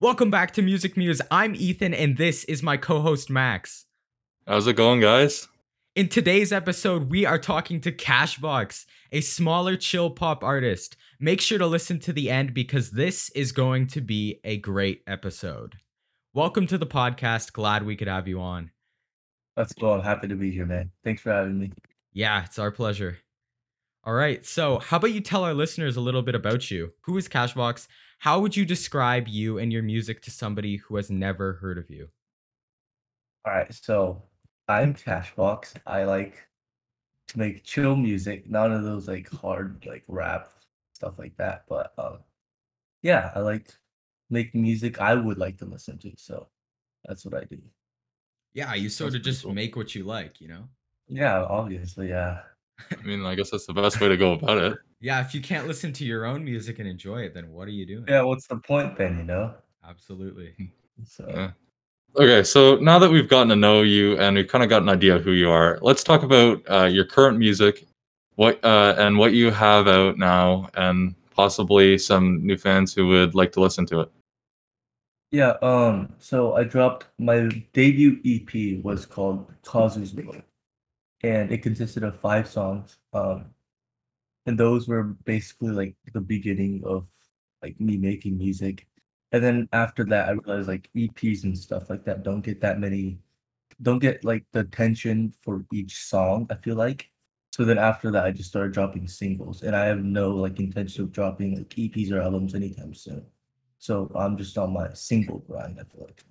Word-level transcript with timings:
Welcome 0.00 0.30
back 0.30 0.52
to 0.52 0.62
Music 0.62 0.96
Muse. 0.96 1.20
I'm 1.28 1.56
Ethan, 1.56 1.92
and 1.92 2.16
this 2.16 2.44
is 2.44 2.62
my 2.62 2.76
co 2.76 3.00
host 3.00 3.28
Max. 3.28 3.86
How's 4.46 4.68
it 4.68 4.74
going, 4.74 5.00
guys? 5.00 5.48
In 5.96 6.06
today's 6.06 6.52
episode, 6.52 7.10
we 7.10 7.26
are 7.26 7.36
talking 7.36 7.80
to 7.80 7.90
Kashbocks, 7.90 8.86
a 9.10 9.20
smaller 9.20 9.76
chill 9.76 10.10
pop 10.10 10.44
artist. 10.44 10.96
Make 11.18 11.40
sure 11.40 11.58
to 11.58 11.66
listen 11.66 11.98
to 11.98 12.12
the 12.12 12.30
end 12.30 12.54
because 12.54 12.92
this 12.92 13.28
is 13.30 13.50
going 13.50 13.88
to 13.88 14.00
be 14.00 14.38
a 14.44 14.58
great 14.58 15.02
episode. 15.08 15.74
Welcome 16.32 16.68
to 16.68 16.78
the 16.78 16.86
podcast. 16.86 17.52
Glad 17.52 17.82
we 17.82 17.96
could 17.96 18.06
have 18.06 18.28
you 18.28 18.40
on. 18.40 18.70
That's 19.56 19.72
cool. 19.72 19.94
I'm 19.94 20.02
happy 20.02 20.28
to 20.28 20.36
be 20.36 20.52
here, 20.52 20.66
man. 20.66 20.92
Thanks 21.02 21.22
for 21.22 21.32
having 21.32 21.58
me. 21.58 21.72
Yeah, 22.12 22.44
it's 22.44 22.60
our 22.60 22.70
pleasure. 22.70 23.18
All 24.08 24.14
right, 24.14 24.42
so 24.42 24.78
how 24.78 24.96
about 24.96 25.12
you 25.12 25.20
tell 25.20 25.44
our 25.44 25.52
listeners 25.52 25.96
a 25.96 26.00
little 26.00 26.22
bit 26.22 26.34
about 26.34 26.70
you? 26.70 26.94
Who 27.02 27.18
is 27.18 27.28
Kashbocks? 27.28 27.88
How 28.20 28.40
would 28.40 28.56
you 28.56 28.64
describe 28.64 29.28
you 29.28 29.58
and 29.58 29.70
your 29.70 29.82
music 29.82 30.22
to 30.22 30.30
somebody 30.30 30.76
who 30.78 30.96
has 30.96 31.10
never 31.10 31.52
heard 31.60 31.76
of 31.76 31.90
you? 31.90 32.08
All 33.44 33.52
right, 33.52 33.72
so 33.74 34.22
I'm 34.68 34.94
Kashbocks. 34.94 35.74
I 35.86 36.04
like 36.04 36.46
to 37.28 37.38
make 37.38 37.64
chill 37.64 37.96
music, 37.96 38.48
none 38.50 38.72
of 38.72 38.84
those 38.84 39.08
like 39.08 39.28
hard 39.30 39.84
like 39.86 40.04
rap 40.08 40.52
stuff 40.94 41.18
like 41.18 41.36
that. 41.38 41.64
But 41.68 41.94
um, 41.98 42.24
yeah, 43.02 43.32
I 43.36 43.40
like 43.40 43.74
make 44.30 44.54
music 44.54 45.00
I 45.00 45.14
would 45.14 45.38
like 45.38 45.58
to 45.58 45.66
listen 45.66 45.98
to. 46.00 46.12
So 46.18 46.48
that's 47.06 47.24
what 47.26 47.34
I 47.34 47.44
do. 47.44 47.62
Yeah, 48.52 48.74
you 48.74 48.88
sort 48.90 49.12
That's 49.12 49.16
of 49.16 49.22
just 49.22 49.44
cool. 49.44 49.52
make 49.52 49.76
what 49.76 49.94
you 49.94 50.04
like, 50.04 50.40
you 50.40 50.48
know? 50.48 50.68
Yeah, 51.08 51.42
obviously, 51.44 52.08
yeah. 52.10 52.42
I 52.90 53.02
mean, 53.02 53.24
I 53.24 53.34
guess 53.34 53.50
that's 53.50 53.66
the 53.66 53.72
best 53.72 54.00
way 54.00 54.08
to 54.08 54.16
go 54.16 54.32
about 54.32 54.58
it. 54.58 54.78
Yeah, 55.00 55.20
if 55.20 55.34
you 55.34 55.40
can't 55.40 55.66
listen 55.66 55.92
to 55.94 56.04
your 56.04 56.24
own 56.24 56.44
music 56.44 56.78
and 56.78 56.88
enjoy 56.88 57.22
it, 57.22 57.34
then 57.34 57.50
what 57.50 57.68
are 57.68 57.72
you 57.72 57.86
doing? 57.86 58.04
Yeah, 58.08 58.22
what's 58.22 58.46
the 58.46 58.56
point 58.56 58.96
then, 58.96 59.18
you 59.18 59.24
know? 59.24 59.54
Absolutely. 59.88 60.54
So 61.04 61.26
Yeah. 61.28 61.50
Okay, 62.16 62.42
so 62.42 62.76
now 62.76 62.98
that 62.98 63.10
we've 63.10 63.28
gotten 63.28 63.48
to 63.50 63.56
know 63.56 63.82
you 63.82 64.18
and 64.18 64.36
we've 64.36 64.48
kind 64.48 64.64
of 64.64 64.70
got 64.70 64.82
an 64.82 64.88
idea 64.88 65.14
of 65.14 65.22
who 65.22 65.32
you 65.32 65.50
are, 65.50 65.78
let's 65.82 66.02
talk 66.02 66.22
about 66.22 66.60
uh, 66.68 66.86
your 66.86 67.04
current 67.04 67.38
music, 67.38 67.86
what 68.34 68.58
uh, 68.64 68.94
and 68.98 69.18
what 69.18 69.34
you 69.34 69.50
have 69.50 69.86
out 69.86 70.18
now, 70.18 70.68
and 70.74 71.14
possibly 71.30 71.98
some 71.98 72.44
new 72.44 72.56
fans 72.56 72.94
who 72.94 73.06
would 73.08 73.34
like 73.34 73.52
to 73.52 73.60
listen 73.60 73.86
to 73.86 74.00
it. 74.00 74.10
yeah, 75.30 75.54
um, 75.62 76.12
so 76.18 76.54
I 76.54 76.64
dropped 76.64 77.06
my 77.18 77.48
debut 77.74 78.18
EP 78.24 78.82
was 78.82 79.06
called 79.06 79.52
Causes 79.62 80.14
World. 80.14 80.42
And 81.22 81.50
it 81.52 81.62
consisted 81.62 82.04
of 82.04 82.18
five 82.20 82.48
songs. 82.48 82.98
Um 83.12 83.54
and 84.46 84.58
those 84.58 84.88
were 84.88 85.02
basically 85.02 85.70
like 85.70 85.94
the 86.14 86.20
beginning 86.22 86.82
of 86.84 87.06
like 87.62 87.78
me 87.80 87.98
making 87.98 88.38
music. 88.38 88.86
And 89.32 89.42
then 89.44 89.68
after 89.72 90.04
that, 90.06 90.28
I 90.28 90.32
realized 90.32 90.68
like 90.68 90.88
EPs 90.96 91.44
and 91.44 91.56
stuff 91.56 91.90
like 91.90 92.04
that 92.06 92.22
don't 92.22 92.40
get 92.40 92.60
that 92.62 92.80
many, 92.80 93.18
don't 93.82 93.98
get 93.98 94.24
like 94.24 94.44
the 94.52 94.60
attention 94.60 95.34
for 95.42 95.66
each 95.72 95.96
song. 96.04 96.46
I 96.50 96.54
feel 96.54 96.76
like. 96.76 97.10
So 97.52 97.64
then 97.64 97.78
after 97.78 98.10
that, 98.12 98.24
I 98.24 98.30
just 98.30 98.48
started 98.50 98.72
dropping 98.72 99.08
singles, 99.08 99.62
and 99.62 99.74
I 99.74 99.86
have 99.86 100.02
no 100.04 100.30
like 100.30 100.60
intention 100.60 101.04
of 101.04 101.12
dropping 101.12 101.56
like 101.56 101.68
EPs 101.70 102.12
or 102.12 102.22
albums 102.22 102.54
anytime 102.54 102.94
soon. 102.94 103.26
So 103.78 104.10
I'm 104.14 104.36
just 104.36 104.56
on 104.58 104.72
my 104.72 104.92
single 104.94 105.40
grind. 105.40 105.78
I 105.80 105.84
feel 105.84 106.04
like. 106.04 106.24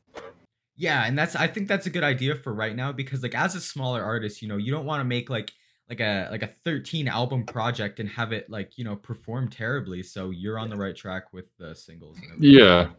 Yeah, 0.77 1.05
and 1.05 1.17
that's 1.17 1.35
I 1.35 1.47
think 1.47 1.67
that's 1.67 1.87
a 1.87 1.89
good 1.89 2.03
idea 2.03 2.35
for 2.35 2.53
right 2.53 2.75
now 2.75 2.91
because 2.91 3.23
like 3.23 3.35
as 3.35 3.55
a 3.55 3.61
smaller 3.61 4.03
artist, 4.03 4.43
you 4.43 4.47
know, 4.47 4.57
you 4.57 4.71
don't 4.71 4.85
want 4.85 5.01
to 5.01 5.03
make 5.03 5.29
like 5.29 5.51
like 5.89 5.99
a 5.99 6.27
like 6.29 6.43
a 6.43 6.51
13 6.65 7.07
album 7.07 7.45
project 7.45 7.99
and 7.99 8.07
have 8.09 8.31
it 8.31 8.49
like, 8.49 8.77
you 8.77 8.83
know, 8.83 8.95
perform 8.95 9.49
terribly. 9.49 10.03
So 10.03 10.29
you're 10.29 10.59
on 10.59 10.69
the 10.69 10.77
right 10.77 10.95
track 10.95 11.33
with 11.33 11.45
the 11.57 11.75
singles 11.75 12.17
and. 12.31 12.43
Yeah. 12.43 12.89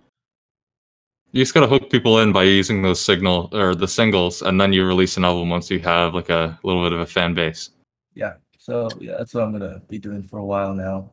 You 1.31 1.43
just 1.43 1.53
gotta 1.53 1.67
hook 1.67 1.91
people 1.91 2.21
in 2.21 2.33
by 2.33 2.45
using 2.45 2.81
those 2.83 3.01
signal 3.01 3.51
or 3.53 3.75
the 3.75 3.87
singles, 3.87 4.41
and 4.41 4.59
then 4.59 4.73
you 4.73 4.87
release 4.87 5.19
an 5.19 5.27
album 5.27 5.51
once 5.51 5.71
you 5.71 5.79
have 5.81 6.15
like 6.15 6.31
a 6.31 6.59
little 6.65 6.83
bit 6.83 6.93
of 6.93 7.01
a 7.01 7.07
fan 7.07 7.35
base. 7.35 7.71
Yeah. 8.15 8.35
So 8.57 8.89
yeah, 8.99 9.17
that's 9.19 9.35
what 9.35 9.45
I'm 9.45 9.53
gonna 9.53 9.83
be 9.89 9.99
doing 9.99 10.23
for 10.23 10.39
a 10.39 10.45
while 10.45 10.73
now, 10.73 11.13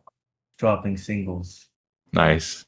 dropping 0.57 0.97
singles. 0.97 1.67
Nice. 2.13 2.65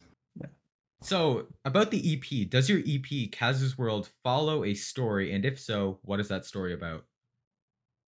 So, 1.01 1.47
about 1.63 1.91
the 1.91 2.13
EP, 2.13 2.49
does 2.49 2.69
your 2.69 2.79
EP 2.85 3.31
Kaz's 3.31 3.77
World 3.77 4.09
follow 4.23 4.63
a 4.63 4.73
story 4.73 5.33
and 5.33 5.45
if 5.45 5.59
so, 5.59 5.99
what 6.03 6.19
is 6.19 6.27
that 6.29 6.45
story 6.45 6.73
about? 6.73 7.05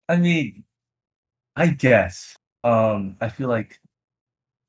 I 0.07 0.15
mean, 0.17 0.63
I 1.55 1.67
guess. 1.67 2.37
Um, 2.63 3.17
I 3.21 3.29
feel 3.29 3.49
like 3.49 3.79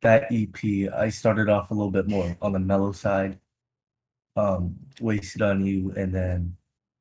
that 0.03 0.27
EP, 0.33 0.93
I 0.95 1.11
started 1.11 1.49
off 1.49 1.71
a 1.71 1.75
little 1.75 1.91
bit 1.91 2.09
more 2.09 2.37
on 2.43 2.53
the 2.53 2.59
mellow 2.59 2.93
side. 2.93 3.39
Um, 4.37 4.77
Wasted 5.01 5.43
on 5.43 5.65
You, 5.65 5.93
and 5.97 6.15
then 6.15 6.57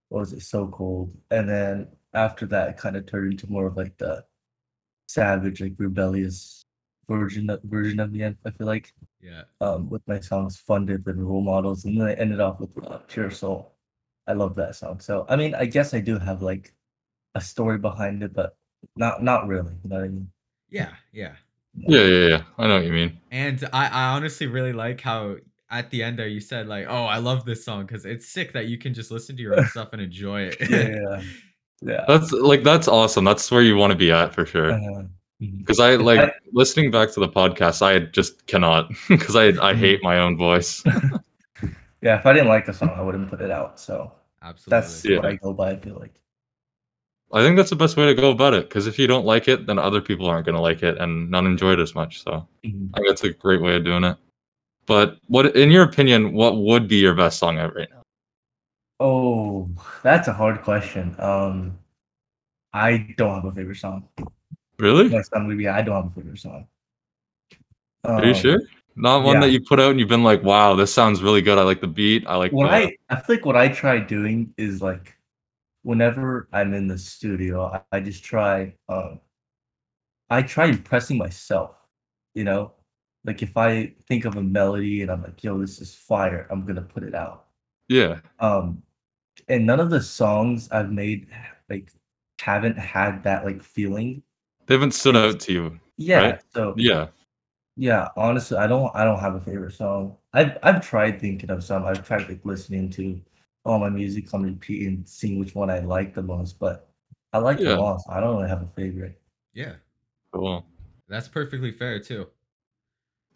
what 0.09 0.19
was 0.19 0.33
it, 0.33 0.41
So 0.41 0.67
Cold? 0.67 1.16
And 1.31 1.50
then 1.50 1.88
after 2.13 2.45
that, 2.47 2.69
it 2.69 2.77
kind 2.77 2.95
of 2.95 3.06
turned 3.06 3.33
into 3.33 3.51
more 3.51 3.67
of 3.67 3.77
like 3.77 3.97
the 3.97 4.23
savage, 5.07 5.61
like 5.61 5.73
rebellious 5.77 6.66
version 7.07 7.50
of, 7.50 7.62
version 7.63 8.00
of 8.00 8.12
the 8.13 8.23
end. 8.23 8.38
I 8.45 8.51
feel 8.51 8.68
like 8.68 8.94
Yeah. 9.22 9.44
um, 9.62 9.90
with 9.90 10.07
my 10.07 10.19
songs 10.19 10.57
Funded 10.57 11.06
and 11.07 11.28
Role 11.28 11.41
Models, 11.41 11.85
and 11.85 12.00
then 12.00 12.07
I 12.07 12.13
ended 12.13 12.40
off 12.40 12.59
with 12.59 12.78
uh, 12.85 13.00
Pure 13.07 13.31
Soul. 13.31 13.73
I 14.28 14.34
love 14.34 14.56
that 14.56 14.75
song. 14.75 15.00
So 15.00 15.25
I 15.29 15.35
mean, 15.35 15.56
I 15.56 15.66
guess 15.66 15.94
I 15.94 16.00
do 16.01 16.19
have 16.19 16.41
like 16.41 16.73
a 17.35 17.41
story 17.41 17.78
behind 17.78 18.23
it, 18.23 18.34
but 18.34 18.57
not 18.95 19.23
not 19.23 19.47
really. 19.47 19.72
You 19.84 19.90
know 19.90 19.95
what 19.97 20.06
I 20.06 20.07
mean? 20.09 20.29
Yeah, 20.69 20.94
yeah. 21.13 21.35
Yeah, 21.75 22.01
yeah, 22.03 22.28
yeah. 22.28 22.44
I 22.57 22.68
know 22.68 22.75
what 22.78 22.85
you 22.85 22.91
mean. 22.91 23.19
And 23.31 23.63
I, 23.72 23.88
I 23.88 24.03
honestly 24.16 24.47
really 24.47 24.74
like 24.74 25.00
how 25.00 25.35
at 25.69 25.89
the 25.91 26.01
end 26.01 26.18
there 26.18 26.28
you 26.28 26.39
said 26.39 26.68
like, 26.68 26.88
"Oh, 26.89 27.06
I 27.06 27.18
love 27.19 27.45
this 27.45 27.63
song 27.63 27.85
because 27.85 28.06
it's 28.06 28.28
sick 28.28 28.51
that 28.53 28.66
you 28.68 28.78
can 28.78 28.94
just 28.94 29.12
listen 29.12 29.35
to 29.38 29.41
your 29.41 29.57
own 29.59 29.68
stuff 29.68 29.89
and 29.94 30.01
enjoy 30.01 30.41
it." 30.41 30.57
Yeah, 30.69 30.89
yeah, 30.89 31.22
yeah. 31.81 32.06
That's 32.07 32.31
like 32.31 32.63
that's 32.63 32.88
awesome. 32.88 33.24
That's 33.24 33.50
where 33.51 33.62
you 33.62 33.78
want 33.78 33.91
to 33.91 33.97
be 33.97 34.12
at 34.12 34.34
for 34.34 34.45
sure. 34.45 34.72
Uh. 34.74 35.03
Because 35.40 35.80
I 35.80 35.96
like 35.96 36.20
I- 36.20 36.31
listening 36.52 36.90
back 36.92 37.12
to 37.14 37.20
the 37.20 37.30
podcast. 37.30 37.81
I 37.81 38.00
just 38.00 38.48
cannot 38.48 38.90
because 39.09 39.36
I 39.36 39.50
I 39.62 39.75
hate 39.75 40.02
my 40.03 40.20
own 40.20 40.36
voice. 40.38 40.84
yeah, 42.02 42.18
if 42.20 42.25
I 42.25 42.34
didn't 42.34 42.48
like 42.48 42.66
the 42.66 42.74
song, 42.74 42.90
I 42.96 43.02
wouldn't 43.02 43.30
put 43.30 43.42
it 43.42 43.52
out. 43.52 43.80
So 43.80 44.12
Absolutely. 44.42 44.70
that's 44.70 45.06
Yeah. 45.06 45.18
what 45.18 45.25
I 45.25 45.36
go 45.36 45.53
by. 45.53 45.72
I 45.72 45.75
feel 45.78 45.96
like. 46.00 46.14
I 47.34 47.42
think 47.44 47.58
that's 47.58 47.70
the 47.70 47.75
best 47.75 47.98
way 47.98 48.06
to 48.06 48.16
go 48.16 48.31
about 48.31 48.53
it. 48.53 48.70
Because 48.70 48.88
if 48.88 48.98
you 48.98 49.06
don't 49.06 49.25
like 49.25 49.48
it, 49.50 49.68
then 49.68 49.78
other 49.78 50.00
people 50.02 50.28
aren't 50.28 50.46
going 50.46 50.56
to 50.56 50.62
like 50.62 50.81
it 50.81 50.98
and 50.98 51.30
not 51.30 51.44
enjoy 51.46 51.74
it 51.74 51.80
as 51.80 51.94
much. 51.94 52.24
So 52.24 52.48
Mhm. 52.66 52.90
I 52.94 52.98
think 52.98 53.08
that's 53.09 53.24
a 53.25 53.34
great 53.34 53.62
way 53.62 53.75
of 53.75 53.84
doing 53.84 54.06
it. 54.06 54.18
But 54.86 55.18
what, 55.28 55.54
in 55.58 55.69
your 55.69 55.84
opinion, 55.84 56.31
what 56.34 56.58
would 56.58 56.88
be 56.88 56.96
your 56.96 57.14
best 57.14 57.38
song 57.38 57.58
out 57.59 57.75
right 57.75 57.90
now? 57.92 58.02
Oh, 59.02 59.69
that's 60.02 60.30
a 60.30 60.34
hard 60.34 60.62
question. 60.62 61.14
Um, 61.19 61.78
I 62.74 63.14
don't 63.18 63.36
have 63.36 63.46
a 63.46 63.52
favorite 63.52 63.75
song. 63.78 64.08
Really? 64.79 65.09
Next 65.09 65.29
time 65.29 65.47
we 65.47 65.55
be, 65.55 65.67
I 65.67 65.81
don't 65.81 65.95
have 65.95 66.11
a 66.11 66.15
favorite 66.15 66.39
song. 66.39 66.67
Are 68.03 68.23
you 68.25 68.33
Um, 68.33 68.35
sure? 68.35 68.59
Not 68.95 69.23
one 69.23 69.35
yeah. 69.35 69.41
that 69.41 69.51
you 69.51 69.61
put 69.63 69.79
out 69.79 69.91
and 69.91 69.99
you've 69.99 70.09
been 70.09 70.23
like, 70.23 70.43
"Wow, 70.43 70.75
this 70.75 70.93
sounds 70.93 71.21
really 71.21 71.41
good. 71.41 71.57
I 71.57 71.63
like 71.63 71.81
the 71.81 71.88
beat. 71.88 72.25
I 72.27 72.35
like 72.35 72.51
what 72.51 72.67
the." 72.69 72.73
I 72.73 72.97
I 73.09 73.15
feel 73.21 73.35
like 73.38 73.45
what 73.45 73.55
I 73.57 73.67
try 73.69 73.99
doing 73.99 74.53
is 74.57 74.81
like 74.81 75.15
whenever 75.83 76.47
I'm 76.51 76.73
in 76.73 76.88
the 76.88 76.97
studio, 76.97 77.65
I, 77.91 77.97
I 77.97 77.99
just 77.99 78.23
try 78.23 78.73
um 78.89 79.19
I 80.29 80.41
try 80.41 80.65
impressing 80.67 81.17
myself, 81.17 81.75
you 82.35 82.44
know? 82.44 82.73
Like 83.23 83.41
if 83.44 83.55
I 83.57 83.94
think 84.07 84.25
of 84.25 84.35
a 84.38 84.44
melody 84.44 85.01
and 85.01 85.11
I'm 85.11 85.23
like, 85.23 85.44
yo, 85.44 85.59
this 85.59 85.79
is 85.81 85.94
fire, 85.95 86.47
I'm 86.49 86.65
gonna 86.65 86.81
put 86.81 87.03
it 87.03 87.15
out. 87.15 87.47
yeah. 87.89 88.19
Um 88.39 88.83
and 89.49 89.65
none 89.65 89.79
of 89.79 89.89
the 89.89 90.01
songs 90.01 90.69
I've 90.71 90.91
made 90.91 91.27
like 91.69 91.91
haven't 92.41 92.77
had 92.77 93.23
that 93.23 93.45
like 93.45 93.61
feeling. 93.63 94.23
They 94.67 94.75
haven't 94.75 94.94
stood 94.94 95.16
out 95.16 95.39
to 95.41 95.53
you. 95.53 95.79
Yeah. 95.97 96.19
Right. 96.22 96.41
So 96.53 96.75
Yeah. 96.78 97.07
yeah, 97.78 98.09
honestly, 98.17 98.57
I 98.57 98.67
don't 98.67 98.95
I 98.95 99.03
don't 99.05 99.19
have 99.19 99.35
a 99.35 99.41
favorite 99.41 99.73
song. 99.73 100.17
I've 100.33 100.57
I've 100.63 100.85
tried 100.88 101.19
thinking 101.22 101.50
of 101.51 101.63
some. 101.63 101.85
I've 101.85 102.05
tried 102.07 102.29
like 102.29 102.45
listening 102.45 102.89
to 102.91 103.21
all 103.65 103.80
my 103.80 103.89
music 103.89 104.33
on 104.33 104.44
repeat 104.44 104.88
and 104.88 105.07
seeing 105.07 105.39
which 105.39 105.56
one 105.56 105.69
I 105.69 105.80
like 105.80 106.13
the 106.13 106.24
most, 106.24 106.59
but 106.59 106.89
I 107.33 107.39
like 107.39 107.59
Yeah. 107.59 107.71
them 107.71 107.80
all. 107.81 108.00
So 108.00 108.12
I 108.12 108.19
don't 108.21 108.38
really 108.38 108.50
have 108.50 108.63
a 108.63 108.68
favorite. 108.68 109.21
yeah. 109.53 109.75
Cool. 110.33 110.65
That's 111.09 111.27
perfectly 111.30 111.71
fair 111.71 112.00
too. 112.00 112.27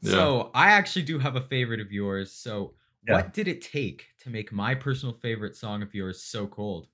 Yeah. 0.01 0.11
So 0.11 0.51
I 0.53 0.71
actually 0.71 1.03
do 1.03 1.19
have 1.19 1.35
a 1.35 1.41
favorite 1.41 1.79
of 1.79 1.91
yours. 1.91 2.31
So 2.31 2.75
Yeah. 3.07 3.15
what 3.15 3.33
did 3.33 3.47
it 3.47 3.61
take 3.61 4.07
to 4.19 4.29
make 4.29 4.51
my 4.51 4.75
personal 4.75 5.13
favorite 5.15 5.55
song 5.55 5.81
of 5.81 5.93
yours 5.95 6.21
so 6.23 6.47
cold? 6.47 6.87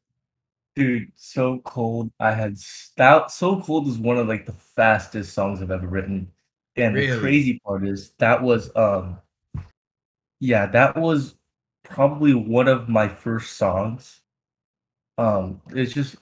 Dude, 0.77 1.11
so 1.15 1.57
cold. 1.65 2.11
I 2.19 2.31
had 2.33 2.55
stout. 2.59 3.31
So 3.31 3.59
cold 3.61 3.87
is 3.87 3.97
one 3.97 4.19
of 4.19 4.27
like 4.27 4.45
the 4.45 4.53
fastest 4.53 5.33
songs 5.33 5.59
I've 5.59 5.71
ever 5.71 5.87
written. 5.87 6.31
And 6.75 6.93
Really? 6.93 7.07
the 7.15 7.19
crazy 7.19 7.59
part 7.65 7.83
is 7.87 8.11
that 8.19 8.43
was 8.43 8.69
um 8.75 9.17
yeah, 10.39 10.67
that 10.67 10.95
was 10.95 11.33
probably 11.83 12.35
one 12.35 12.67
of 12.67 12.89
my 12.89 13.07
first 13.07 13.57
songs. 13.57 14.21
Um 15.17 15.61
it's 15.71 15.93
just 15.93 16.17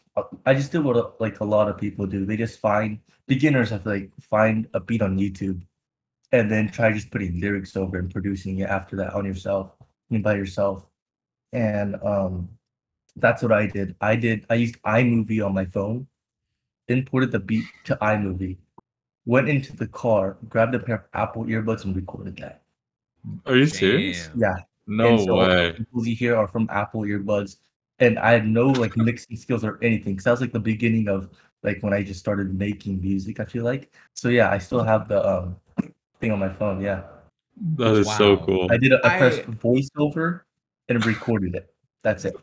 I 0.46 0.54
just 0.54 0.72
did 0.72 0.86
what 0.86 0.96
uh, 0.96 1.10
like 1.20 1.42
a 1.42 1.44
lot 1.44 1.68
of 1.68 1.78
people 1.78 2.08
do. 2.08 2.26
They 2.26 2.38
just 2.38 2.62
find 2.62 3.00
beginners 3.28 3.72
have 3.72 3.84
to 3.84 3.90
like 3.90 4.12
find 4.22 4.70
a 4.74 4.80
beat 4.80 5.02
on 5.02 5.20
YouTube 5.20 5.62
and 6.32 6.50
then 6.50 6.70
try 6.70 6.94
just 6.94 7.12
putting 7.12 7.42
lyrics 7.42 7.76
over 7.76 7.98
and 7.98 8.10
producing 8.10 8.60
it 8.60 8.70
after 8.70 8.96
that 8.96 9.16
on 9.16 9.26
yourself. 9.26 9.76
Mean, 10.10 10.22
by 10.22 10.36
yourself. 10.36 10.88
And 11.52 11.96
um, 12.04 12.48
that's 13.18 13.42
what 13.42 13.52
I 13.52 13.68
did. 13.68 13.96
I 14.02 14.16
did. 14.16 14.46
I 14.50 14.56
used 14.56 14.82
iMovie 14.84 15.46
on 15.46 15.54
my 15.54 15.66
phone, 15.66 16.08
imported 16.88 17.32
the 17.32 17.40
beat 17.40 17.66
to 17.86 17.96
iMovie, 18.02 18.58
went 19.26 19.50
into 19.50 19.76
the 19.76 19.88
car, 19.88 20.38
grabbed 20.50 20.76
a 20.76 20.80
pair 20.80 20.96
of 20.96 21.04
Apple 21.14 21.46
earbuds, 21.46 21.86
and 21.86 21.96
recorded 21.96 22.38
that. 22.38 22.62
Are 23.46 23.56
you 23.56 23.68
serious? 23.68 24.28
Damn. 24.28 24.40
Yeah. 24.40 24.56
No 24.88 25.08
and 25.16 25.20
so 25.22 25.36
way. 25.38 25.72
The 25.72 25.78
vocals 25.92 26.08
you 26.08 26.16
hear 26.16 26.36
are 26.36 26.48
from 26.48 26.68
Apple 26.72 27.02
earbuds, 27.02 27.58
and 28.00 28.20
I 28.20 28.32
had 28.34 28.46
no 28.48 28.68
like 28.68 28.96
mixing 28.98 29.36
skills 29.38 29.64
or 29.64 29.80
anything. 29.82 30.14
Because 30.14 30.26
that 30.26 30.32
was 30.32 30.42
like 30.42 30.52
the 30.52 30.60
beginning 30.60 31.08
of 31.08 31.30
like 31.64 31.82
when 31.82 31.94
I 31.94 32.04
just 32.04 32.20
started 32.20 32.54
making 32.54 33.02
music. 33.02 33.40
I 33.40 33.46
feel 33.46 33.64
like 33.64 33.92
so. 34.14 34.30
Yeah, 34.30 34.52
I 34.52 34.60
still 34.60 34.84
have 34.84 35.08
the 35.08 35.26
um 35.28 35.56
thing 36.20 36.32
on 36.32 36.38
my 36.40 36.50
phone. 36.50 36.82
Yeah, 36.82 37.02
That 37.78 37.96
is 37.96 38.16
so 38.16 38.38
cool. 38.38 38.68
I 38.72 38.78
did. 38.78 38.92
A, 38.94 39.00
I 39.04 39.16
I- 39.16 39.18
pressed 39.18 39.42
voiceover 39.50 40.42
and 40.90 41.04
recorded 41.04 41.56
it. 41.56 41.74
That's 42.04 42.26
it. 42.26 42.36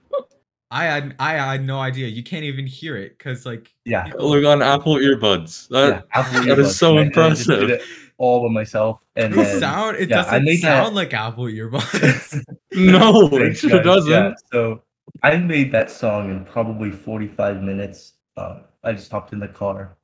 I 0.73 0.85
had 0.85 1.15
I 1.19 1.33
had 1.35 1.65
no 1.65 1.79
idea. 1.81 2.09
You 2.09 2.23
can't 2.23 2.45
even 2.45 2.67
hear 2.67 2.97
it 2.97 3.19
because 3.19 3.45
like 3.45 3.73
Yeah. 3.85 4.05
people- 4.05 4.31
Look 4.31 4.45
on 4.47 4.63
Apple 4.63 4.95
earbuds. 4.97 5.69
That 5.69 5.89
yeah, 5.89 6.01
Apple 6.13 6.43
that 6.45 6.59
is 6.59 6.69
earbuds, 6.69 6.73
so 6.79 6.89
and 6.97 6.99
I- 6.99 7.03
and 7.03 7.21
I 7.21 7.29
just 7.31 7.47
did 7.47 7.59
impressive. 7.63 7.71
it 7.71 7.83
all 8.17 8.47
by 8.49 8.53
myself, 8.53 9.05
and 9.17 9.35
it 9.35 9.37
then 9.37 9.61
sound 9.61 9.97
it 9.99 10.09
yeah, 10.09 10.17
doesn't 10.23 10.45
made 10.45 10.63
that- 10.63 10.83
sound 10.85 10.95
like 10.95 11.13
Apple 11.13 11.45
earbuds. 11.45 12.43
no, 12.73 13.29
it 13.37 13.55
sure 13.55 13.71
guys. 13.71 13.85
doesn't. 13.85 14.11
Yeah, 14.11 14.33
so 14.51 14.83
I 15.23 15.37
made 15.37 15.71
that 15.73 15.91
song 15.91 16.31
in 16.31 16.45
probably 16.45 16.91
45 16.91 17.63
minutes. 17.63 18.15
Um, 18.39 18.65
I 18.83 18.93
just 18.93 19.11
hopped 19.13 19.33
in 19.35 19.39
the 19.41 19.49
car 19.49 19.99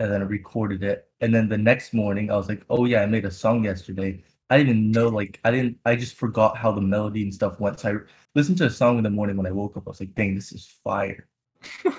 and 0.00 0.10
then 0.10 0.20
I 0.20 0.24
recorded 0.24 0.82
it. 0.82 1.06
And 1.20 1.32
then 1.34 1.48
the 1.48 1.56
next 1.58 1.94
morning, 1.94 2.30
I 2.30 2.36
was 2.36 2.48
like, 2.48 2.62
oh, 2.70 2.84
yeah, 2.84 3.02
I 3.02 3.06
made 3.06 3.24
a 3.24 3.30
song 3.30 3.64
yesterday. 3.64 4.22
I 4.50 4.56
didn't 4.58 4.70
even 4.70 4.90
know, 4.92 5.08
like, 5.08 5.40
I 5.44 5.50
didn't, 5.50 5.78
I 5.84 5.94
just 5.96 6.14
forgot 6.16 6.56
how 6.56 6.72
the 6.72 6.80
melody 6.80 7.22
and 7.22 7.32
stuff 7.34 7.60
went. 7.60 7.80
So 7.80 7.90
I 7.90 7.94
listened 8.34 8.58
to 8.58 8.66
a 8.66 8.70
song 8.70 8.96
in 8.98 9.04
the 9.04 9.10
morning 9.10 9.36
when 9.36 9.46
I 9.46 9.50
woke 9.52 9.76
up. 9.76 9.84
I 9.86 9.90
was 9.90 10.00
like, 10.00 10.14
dang, 10.14 10.34
this 10.34 10.52
is 10.52 10.66
fire. 10.82 11.26
and 11.84 11.94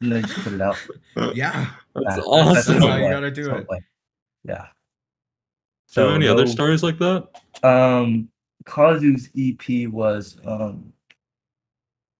then 0.00 0.24
I 0.24 0.26
just 0.26 0.42
put 0.42 0.52
it 0.54 0.60
out. 0.60 0.76
yeah. 1.34 1.70
That's 1.94 2.16
Yeah, 2.16 2.22
awesome. 2.24 2.80
how 2.82 2.96
you 2.96 3.08
gotta 3.10 3.30
do 3.30 3.44
so 3.44 3.54
it. 3.56 3.64
why- 3.68 3.78
Yeah. 4.44 4.66
Do 5.94 6.00
you 6.02 6.06
have 6.08 6.16
any 6.16 6.28
other 6.28 6.46
stories 6.46 6.82
like 6.82 6.98
that? 6.98 7.28
Um, 7.62 8.28
Kazu's 8.64 9.30
EP 9.36 9.88
was 9.90 10.38
um 10.44 10.92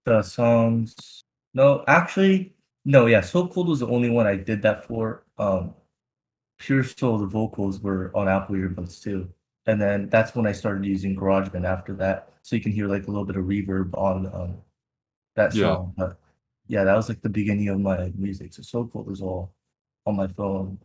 the 0.04 0.22
songs. 0.22 1.22
No, 1.52 1.82
actually, 1.88 2.54
no. 2.84 3.06
Yeah, 3.06 3.20
So 3.20 3.48
Cold 3.48 3.68
was 3.68 3.80
the 3.80 3.88
only 3.88 4.08
one 4.08 4.26
I 4.26 4.36
did 4.36 4.62
that 4.62 4.84
for. 4.86 5.24
Um, 5.38 5.74
Pure 6.58 6.84
Soul, 6.84 7.18
the 7.18 7.26
vocals 7.26 7.80
were 7.80 8.10
on 8.14 8.28
Apple 8.28 8.54
earbuds 8.54 9.02
too, 9.02 9.28
and 9.66 9.80
then 9.80 10.08
that's 10.08 10.34
when 10.34 10.46
I 10.46 10.52
started 10.52 10.84
using 10.86 11.16
GarageBand 11.16 11.64
after 11.66 11.94
that, 11.96 12.30
so 12.42 12.56
you 12.56 12.62
can 12.62 12.72
hear 12.72 12.86
like 12.88 13.06
a 13.06 13.10
little 13.10 13.24
bit 13.26 13.36
of 13.36 13.44
reverb 13.44 13.94
on 13.96 14.26
um 14.34 14.58
that 15.36 15.54
Yeah. 15.54 15.74
song. 15.74 15.94
But 15.96 16.18
yeah, 16.68 16.84
that 16.84 16.96
was 16.96 17.08
like 17.08 17.20
the 17.22 17.28
beginning 17.28 17.68
of 17.68 17.80
my 17.80 18.12
music. 18.16 18.54
So 18.54 18.62
So 18.62 18.86
Cold 18.86 19.06
was 19.06 19.20
all 19.22 19.52
on 20.06 20.16
my 20.16 20.26
phone, 20.28 20.78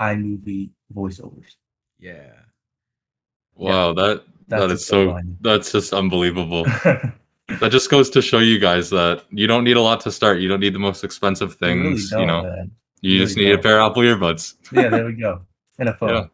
iMovie 0.00 0.70
voiceovers. 0.94 1.56
Yeah. 1.98 2.32
Wow, 3.54 3.92
that 3.94 4.24
that 4.48 4.68
That's 4.68 4.72
is 4.82 4.86
so 4.86 5.06
silver 5.06 5.22
that's 5.40 5.72
just 5.72 5.92
unbelievable. 5.92 6.64
that 7.60 7.70
just 7.70 7.90
goes 7.90 8.10
to 8.10 8.22
show 8.22 8.38
you 8.38 8.58
guys 8.58 8.90
that 8.90 9.24
you 9.30 9.46
don't 9.46 9.64
need 9.64 9.76
a 9.76 9.80
lot 9.82 10.00
to 10.02 10.12
start. 10.12 10.40
You 10.40 10.48
don't 10.48 10.60
need 10.60 10.74
the 10.74 10.78
most 10.78 11.04
expensive 11.04 11.56
You 11.60 11.74
really 11.82 11.94
things. 11.94 12.10
you 12.16 12.18
don't, 12.18 12.26
know, 12.26 12.42
man. 12.42 12.70
you 13.00 13.12
really 13.12 13.24
just 13.24 13.36
need 13.36 13.50
a 13.50 13.52
don't. 13.54 13.62
pair 13.62 13.80
of 13.80 13.90
Apple 13.92 14.02
earbuds. 14.02 14.54
Yeah, 14.72 14.88
there 14.88 15.06
we 15.06 15.14
go. 15.26 15.42
And 15.78 15.88
a 15.88 15.94
phone. 15.94 16.30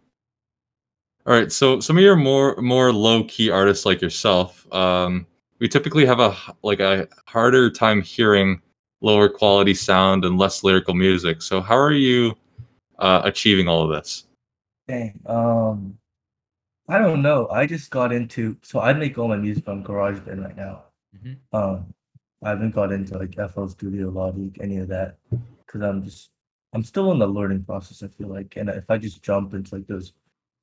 Yeah. 1.26 1.32
All 1.32 1.38
right, 1.38 1.52
so 1.52 1.80
some 1.80 1.96
of 1.96 2.02
your 2.02 2.16
more 2.16 2.56
more 2.56 2.92
low 2.92 3.24
key 3.24 3.50
artists 3.50 3.86
like 3.86 4.00
yourself, 4.00 4.66
um, 4.72 5.26
we 5.60 5.68
typically 5.68 6.06
have 6.06 6.20
a 6.20 6.36
like 6.62 6.80
a 6.80 7.08
harder 7.26 7.70
time 7.70 8.02
hearing 8.02 8.60
lower 9.00 9.28
quality 9.28 9.74
sound 9.74 10.24
and 10.24 10.38
less 10.38 10.64
lyrical 10.64 10.94
music. 10.94 11.42
So 11.42 11.60
how 11.60 11.76
are 11.76 11.92
you 11.92 12.34
uh, 12.98 13.22
achieving 13.24 13.68
all 13.68 13.82
of 13.82 13.90
this? 13.90 14.26
Dang. 14.88 15.18
Um, 15.26 15.98
I 16.88 16.98
don't 16.98 17.22
know. 17.22 17.48
I 17.48 17.66
just 17.66 17.90
got 17.90 18.12
into 18.12 18.56
so 18.62 18.80
I 18.80 18.92
make 18.92 19.18
all 19.18 19.28
my 19.28 19.36
music 19.36 19.68
on 19.68 19.84
GarageBand 19.84 20.44
right 20.44 20.56
now. 20.56 20.84
Mhm. 21.16 21.36
Um, 21.52 21.94
I 22.42 22.50
haven't 22.50 22.74
got 22.74 22.90
into 22.90 23.16
like 23.16 23.36
FL 23.36 23.68
Studio, 23.68 24.08
Logic, 24.08 24.58
any 24.60 24.78
of 24.78 24.88
that, 24.88 25.18
because 25.64 25.80
I'm 25.80 26.02
just 26.02 26.30
I'm 26.72 26.82
still 26.82 27.12
in 27.12 27.18
the 27.18 27.26
learning 27.26 27.64
process. 27.64 28.02
I 28.02 28.08
feel 28.08 28.28
like, 28.28 28.56
and 28.56 28.68
if 28.68 28.90
I 28.90 28.98
just 28.98 29.22
jump 29.22 29.54
into 29.54 29.76
like 29.76 29.86
those 29.86 30.12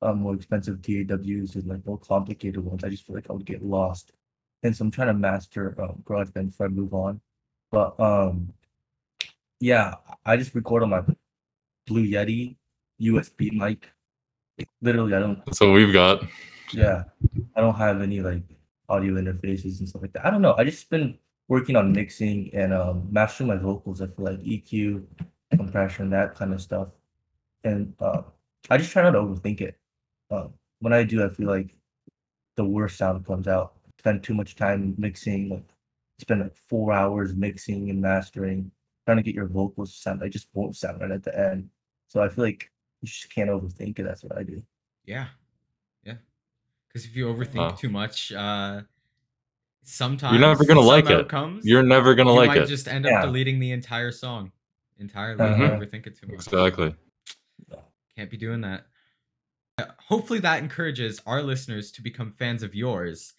um 0.02 0.20
more 0.20 0.36
expensive 0.36 0.82
DAWs 0.82 1.56
and 1.56 1.68
like 1.68 1.86
more 1.86 1.98
complicated 2.00 2.64
ones, 2.64 2.84
I 2.84 2.90
just 2.90 3.06
feel 3.06 3.16
like 3.16 3.30
I 3.30 3.34
would 3.34 3.46
get 3.46 3.64
lost. 3.64 4.14
And 4.64 4.76
so 4.76 4.84
I'm 4.86 4.92
trying 4.92 5.08
to 5.08 5.14
master 5.14 5.76
um, 5.82 6.04
GarageBand 6.04 6.48
before 6.48 6.66
I 6.66 6.70
move 6.70 6.94
on. 6.94 7.22
But 7.72 8.00
um, 8.00 8.54
yeah, 9.60 9.96
I 10.26 10.38
just 10.38 10.56
record 10.56 10.84
on 10.84 10.90
my 10.90 11.02
Blue 11.88 12.06
Yeti 12.06 12.56
USB 13.02 13.52
mic. 13.52 13.90
Literally, 14.82 15.14
I 15.14 15.20
don't 15.20 15.46
That's 15.46 15.62
what 15.62 15.72
we've 15.72 15.94
got. 15.94 16.24
yeah, 16.74 17.04
I 17.56 17.62
don't 17.62 17.76
have 17.76 18.02
any 18.02 18.20
like 18.22 18.44
audio 18.90 19.14
interfaces 19.14 19.80
and 19.80 19.88
stuff 19.88 20.02
like 20.02 20.14
that. 20.14 20.26
I 20.26 20.32
don't 20.32 20.42
know. 20.42 20.56
I 20.58 20.64
just 20.64 20.90
been 20.90 21.18
working 21.48 21.76
on 21.76 21.92
mixing 21.94 22.50
and 22.54 22.74
um 22.74 23.08
mastering 23.12 23.48
my 23.48 23.56
vocals. 23.58 24.02
I 24.02 24.08
feel 24.08 24.26
like 24.26 24.40
EQ, 24.40 25.06
compression, 25.56 26.10
that 26.10 26.36
kind 26.36 26.54
of 26.54 26.62
stuff. 26.62 26.90
And 27.64 27.94
uh, 28.00 28.24
I 28.70 28.78
just 28.78 28.92
try 28.92 29.04
not 29.04 29.12
to 29.12 29.20
overthink 29.20 29.62
it. 29.62 29.78
Um, 30.32 30.54
when 30.80 30.94
I 30.94 31.04
do, 31.04 31.24
I 31.26 31.30
feel 31.30 31.48
like 31.48 31.76
the 32.56 32.66
worst 32.66 32.98
sound 32.98 33.26
comes 33.26 33.48
out. 33.48 33.74
Spend 34.00 34.24
too 34.24 34.34
much 34.34 34.56
time 34.56 34.96
mixing, 34.98 35.50
like 35.50 35.66
spend 36.20 36.42
like 36.42 36.56
four 36.56 36.92
hours 36.94 37.36
mixing 37.36 37.90
and 37.90 38.02
mastering, 38.02 38.72
trying 39.06 39.18
to 39.18 39.24
get 39.24 39.36
your 39.36 39.48
vocals 39.48 39.94
to 39.94 39.98
sound. 40.00 40.24
I 40.24 40.30
just 40.30 40.48
won't 40.54 40.76
sound 40.76 41.02
right 41.02 41.12
at 41.12 41.24
the 41.24 41.38
end. 41.38 41.70
So 42.08 42.22
I 42.22 42.30
feel 42.30 42.46
like 42.46 42.72
you 43.02 43.08
just 43.08 43.34
can't 43.34 43.50
overthink 43.50 44.00
it. 44.00 44.04
That's 44.04 44.24
what 44.24 44.38
I 44.38 44.44
do. 44.44 44.64
Yeah. 45.06 45.28
Yeah. 46.04 46.16
Because 46.88 47.06
if 47.06 47.16
you 47.16 47.28
overthink 47.28 47.58
Wow. 47.58 47.72
too 47.72 47.90
much, 47.90 48.32
uh 48.32 48.82
sometimes 49.84 50.34
you're 50.34 50.42
never 50.48 50.66
gonna 50.66 50.80
like 50.82 51.10
it. 51.10 51.12
outcomes, 51.20 51.66
You're 51.66 51.84
never 51.84 52.14
gonna 52.16 52.32
you 52.32 52.36
like 52.38 52.48
might 52.48 52.58
it. 52.58 52.68
just 52.68 52.88
end 52.88 53.06
up 53.06 53.12
Yeah. 53.12 53.22
deleting 53.22 53.60
the 53.60 53.72
entire 53.72 54.12
song 54.12 54.52
entirely 55.00 55.44
Uh-huh. 55.44 55.78
overthink 55.78 56.06
it 56.08 56.18
too 56.18 56.28
much. 56.28 56.36
Exactly. 56.36 56.94
Can't 58.16 58.30
be 58.30 58.38
doing 58.38 58.62
that. 58.62 58.86
Hopefully 60.08 60.40
that 60.40 60.62
encourages 60.62 61.22
our 61.26 61.42
listeners 61.44 61.92
to 61.94 62.02
become 62.02 62.32
fans 62.34 62.64
of 62.64 62.76
yours. 62.76 63.34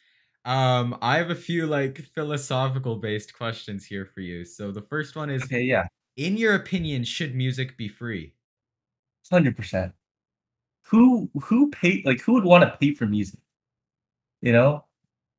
Um, 0.44 0.96
I 1.02 1.16
have 1.18 1.30
a 1.30 1.34
few 1.34 1.66
like 1.66 1.98
philosophical 2.14 2.96
based 2.96 3.34
questions 3.34 3.84
here 3.84 4.06
for 4.06 4.20
you. 4.20 4.44
So 4.44 4.70
the 4.72 4.82
first 4.82 5.16
one 5.16 5.30
is 5.30 5.42
Okay, 5.44 5.62
yeah. 5.62 5.86
in 6.16 6.36
your 6.36 6.54
opinion, 6.54 7.04
should 7.04 7.34
music 7.34 7.76
be 7.76 7.88
free? 7.88 8.34
Hundred 9.30 9.56
percent. 9.56 9.92
Who 10.86 11.30
who 11.42 11.70
pay 11.70 12.02
like 12.04 12.20
who 12.20 12.34
would 12.34 12.44
want 12.44 12.64
to 12.64 12.76
pay 12.78 12.94
for 12.94 13.06
music? 13.06 13.40
You 14.42 14.52
know, 14.52 14.84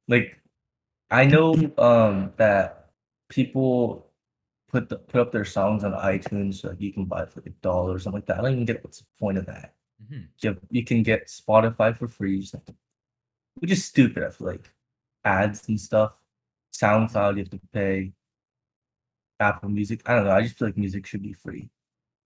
like 0.07 0.39
I 1.11 1.25
know 1.25 1.55
um 1.77 2.33
that 2.37 2.91
people 3.29 4.11
put 4.69 4.89
the, 4.89 4.97
put 4.97 5.21
up 5.21 5.31
their 5.31 5.45
songs 5.45 5.83
on 5.83 5.91
iTunes 5.93 6.55
so 6.61 6.69
like 6.69 6.81
you 6.81 6.93
can 6.93 7.05
buy 7.05 7.23
it 7.23 7.31
for 7.31 7.41
like 7.41 7.47
a 7.47 7.55
dollar 7.61 7.95
or 7.95 7.99
something 7.99 8.19
like 8.19 8.27
that. 8.27 8.39
I 8.39 8.43
don't 8.43 8.53
even 8.53 8.65
get 8.65 8.83
what's 8.83 8.99
the 8.99 9.05
point 9.19 9.37
of 9.37 9.45
that. 9.47 9.75
Mhm. 10.03 10.27
You, 10.41 10.49
have, 10.49 10.59
you 10.69 10.83
can 10.83 11.03
get 11.03 11.27
Spotify 11.27 11.95
for 11.95 12.07
free, 12.07 12.35
you 12.35 12.41
just 12.41 12.53
have 12.53 12.65
to- 12.65 12.75
which 13.55 13.71
is 13.71 13.85
stupid. 13.85 14.23
I 14.23 14.29
feel 14.31 14.47
like 14.47 14.69
ads 15.23 15.67
and 15.67 15.79
stuff. 15.79 16.17
SoundCloud 16.73 17.33
you 17.33 17.39
have 17.39 17.49
to 17.51 17.59
pay. 17.73 18.13
Apple 19.39 19.69
Music. 19.69 20.01
I 20.07 20.15
don't 20.15 20.25
know. 20.25 20.31
I 20.31 20.41
just 20.43 20.55
feel 20.57 20.67
like 20.67 20.77
music 20.77 21.05
should 21.05 21.23
be 21.23 21.33
free. 21.33 21.69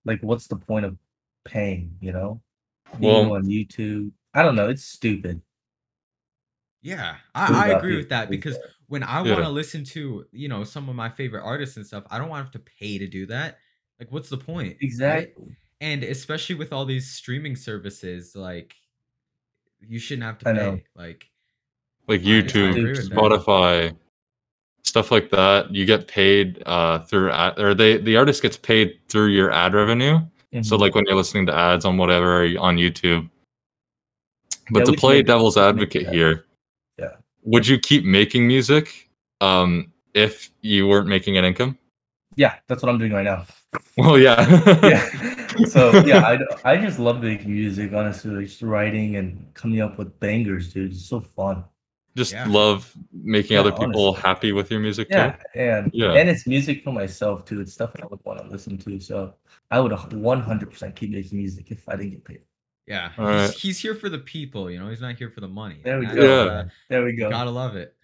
Like, 0.03 0.21
what's 0.21 0.47
the 0.47 0.57
point 0.57 0.85
of 0.85 0.97
paying? 1.45 1.97
You 2.01 2.11
know, 2.11 2.41
You 2.99 3.07
Well- 3.07 3.25
go 3.25 3.35
on 3.35 3.43
YouTube. 3.45 4.11
I 4.33 4.43
don't 4.43 4.55
know. 4.55 4.69
It's 4.69 4.83
stupid. 4.83 5.41
Yeah, 6.81 7.17
I, 7.33 7.67
I 7.71 7.77
agree 7.77 7.95
with 7.97 8.09
that 8.09 8.29
because 8.29 8.57
when 8.87 9.01
I 9.01 9.23
Yeah. 9.23 9.31
want 9.33 9.43
to 9.45 9.49
listen 9.49 9.83
to, 9.85 10.27
you 10.31 10.47
know, 10.47 10.63
some 10.63 10.87
of 10.87 10.95
my 10.95 11.09
favorite 11.09 11.41
artists 11.41 11.77
and 11.77 11.87
stuff, 11.87 12.03
I 12.11 12.19
don't 12.19 12.29
want 12.29 12.41
to 12.41 12.43
have 12.43 12.65
to 12.65 12.71
pay 12.79 12.99
to 12.99 13.07
do 13.07 13.25
that. 13.27 13.57
Like, 13.99 14.11
what's 14.11 14.29
the 14.29 14.37
point? 14.37 14.77
right? 14.99 15.33
Exactly. 15.81 16.03
And 16.03 16.03
especially 16.11 16.55
with 16.55 16.73
all 16.73 16.85
these 16.85 17.11
streaming 17.11 17.55
services, 17.55 18.35
like, 18.35 18.75
you 19.81 19.99
shouldn't 19.99 20.23
have 20.23 20.37
to 20.39 20.49
I 20.49 20.53
pay. 20.53 20.57
know. 20.59 20.79
Like, 20.95 21.27
Like 22.07 22.21
I- 22.21 22.23
I 22.23 22.39
agree 22.39 22.41
YouTube, 22.43 22.97
with 22.97 23.09
that. 23.09 23.15
Spotify, 23.15 23.97
stuff 24.83 25.11
like 25.11 25.29
that. 25.31 25.73
You 25.73 25.85
get 25.85 26.07
paid 26.07 26.61
uh, 26.65 26.99
through 26.99 27.31
ad, 27.31 27.59
or 27.59 27.73
they 27.73 27.97
the 27.97 28.15
artist 28.15 28.41
gets 28.41 28.57
paid 28.57 28.99
through 29.09 29.27
your 29.27 29.51
ad 29.51 29.73
revenue. 29.73 30.19
So 30.61 30.77
Mhm. 30.77 30.79
like 30.79 30.95
when 30.95 31.05
you're 31.05 31.15
listening 31.15 31.45
to 31.47 31.53
ads 31.55 31.83
on 31.83 31.97
whatever 31.97 32.43
on 32.59 32.77
YouTube. 32.77 33.29
But 34.71 34.79
Yeah, 34.79 34.85
to 34.85 34.93
play 34.93 35.21
devil's 35.23 35.57
advocate 35.57 36.07
here, 36.09 36.45
Yeah. 36.97 37.17
would 37.43 37.67
you 37.67 37.77
keep 37.77 38.05
making 38.05 38.47
music 38.47 39.09
um, 39.41 39.91
if 40.13 40.49
you 40.61 40.87
weren't 40.87 41.07
making 41.07 41.37
an 41.37 41.43
income? 41.45 41.77
yeah, 42.37 42.55
that's 42.67 42.81
what 42.81 42.89
I'm 42.89 42.97
doing 42.97 43.11
right 43.11 43.23
now. 43.25 43.45
Well, 43.97 44.17
yeah. 44.19 44.79
yeah. 44.83 45.31
So 45.69 46.03
yeah, 46.05 46.19
I, 46.65 46.73
I 46.73 46.77
just 46.77 46.99
love 46.99 47.23
making 47.23 47.53
music. 47.53 47.93
Honestly, 47.93 48.29
like, 48.29 48.47
just 48.47 48.61
writing 48.61 49.15
and 49.15 49.53
coming 49.53 49.79
up 49.79 49.97
with 49.97 50.19
bangers, 50.19 50.73
dude. 50.73 50.91
It's 50.91 51.05
so 51.05 51.21
fun. 51.21 51.63
just 52.17 52.33
Yeah. 52.33 52.45
love 52.49 52.91
making 53.13 53.53
Yeah, 53.53 53.61
other 53.61 53.71
people 53.71 54.07
honestly. 54.09 54.21
happy 54.21 54.51
with 54.51 54.69
your 54.69 54.81
music 54.81 55.07
Yeah, 55.09 55.31
too. 55.31 55.37
and 55.55 55.91
Yeah. 55.93 56.11
and 56.11 56.27
it's 56.29 56.45
music 56.45 56.83
for 56.83 56.91
myself 56.91 57.45
too. 57.45 57.61
It's 57.61 57.71
stuff 57.71 57.93
that 57.93 58.03
I 58.03 58.07
would 58.07 58.19
want 58.25 58.41
to 58.41 58.47
listen 58.49 58.77
to. 58.79 58.99
So 58.99 59.33
I 59.71 59.79
would 59.79 59.93
one 60.13 60.41
hundred 60.41 60.71
percent 60.71 60.93
keep 60.97 61.11
making 61.11 61.37
music 61.37 61.71
if 61.71 61.87
I 61.87 61.95
didn't 61.95 62.11
get 62.11 62.25
paid. 62.25 62.41
Yeah, 62.85 63.09
he's, 63.11 63.17
right. 63.19 63.49
he's 63.51 63.79
here 63.79 63.95
for 63.95 64.09
the 64.09 64.19
people. 64.19 64.69
You 64.69 64.79
know, 64.79 64.89
he's 64.89 64.99
not 65.01 65.15
here 65.15 65.29
for 65.29 65.39
the 65.39 65.47
money. 65.47 65.79
There 65.85 65.99
we 65.99 66.05
That- 66.05 66.15
go. 66.15 66.45
Yeah. 66.45 66.51
uh, 66.51 66.65
There 66.89 67.03
we 67.05 67.13
go. 67.13 67.29
gotta 67.29 67.49
love 67.49 67.77
it. 67.77 67.95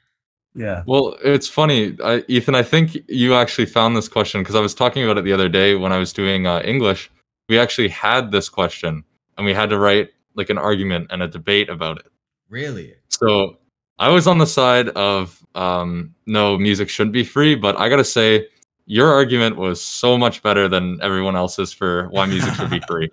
Yeah. 0.54 0.84
Well, 0.86 1.16
it's 1.24 1.48
funny, 1.48 1.98
I, 2.04 2.24
Ethan. 2.28 2.56
I 2.56 2.64
think 2.64 2.98
you 3.08 3.36
actually 3.36 3.66
found 3.66 3.96
this 3.96 4.08
question 4.08 4.42
because 4.42 4.56
I 4.56 4.60
was 4.60 4.74
talking 4.76 5.04
about 5.04 5.18
it 5.18 5.24
the 5.24 5.34
other 5.34 5.50
day 5.50 5.76
when 5.76 5.92
I 5.92 5.98
was 5.98 6.12
doing 6.12 6.46
uh, 6.46 6.62
English. 6.64 7.10
We 7.48 7.58
actually 7.58 7.88
had 7.88 8.32
this 8.32 8.50
question, 8.50 9.04
and 9.38 9.46
we 9.46 9.54
had 9.54 9.70
to 9.70 9.80
write 9.80 10.10
like 10.36 10.50
an 10.50 10.58
argument 10.58 11.08
and 11.10 11.24
a 11.24 11.28
debate 11.28 11.70
about 11.70 12.00
it. 12.00 12.08
Really? 12.50 12.96
So 13.10 13.58
I 14.00 14.10
was 14.10 14.28
on 14.28 14.38
the 14.38 14.48
side 14.48 14.90
of 14.90 15.42
um, 15.56 16.14
no, 16.26 16.58
music 16.58 16.90
shouldn't 16.90 17.14
be 17.14 17.24
free, 17.24 17.56
but 17.56 17.78
I 17.80 17.90
gotta 17.90 18.04
say, 18.04 18.48
your 18.86 19.12
argument 19.12 19.56
was 19.56 19.82
so 19.82 20.18
much 20.18 20.44
better 20.44 20.68
than 20.68 21.00
everyone 21.02 21.36
else's 21.36 21.72
for 21.72 22.10
why 22.10 22.26
music 22.26 22.54
should 22.56 22.70
be 22.70 22.82
free. 22.88 23.10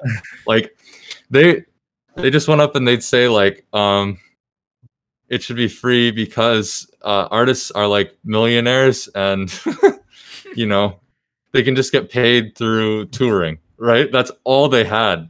like 0.47 0.77
they 1.31 1.65
they 2.17 2.31
just 2.31 2.49
went 2.49 2.61
up 2.61 2.75
and 2.75 2.87
they'd 2.87 3.03
say 3.03 3.29
like 3.29 3.65
um, 3.73 4.19
it 5.29 5.43
should 5.43 5.57
be 5.57 5.69
free 5.69 6.11
because 6.11 6.91
uh, 7.03 7.29
artists 7.31 7.71
are 7.73 7.87
like 7.87 8.17
millionaires 8.25 9.09
and 9.15 9.53
you 10.57 10.67
know 10.67 11.01
they 11.53 11.63
can 11.63 11.77
just 11.77 11.93
get 11.93 12.11
paid 12.11 12.57
through 12.57 13.07
touring, 13.07 13.59
right? 13.79 14.11
That's 14.13 14.31
all 14.45 14.69
they 14.69 14.85
had. 14.85 15.29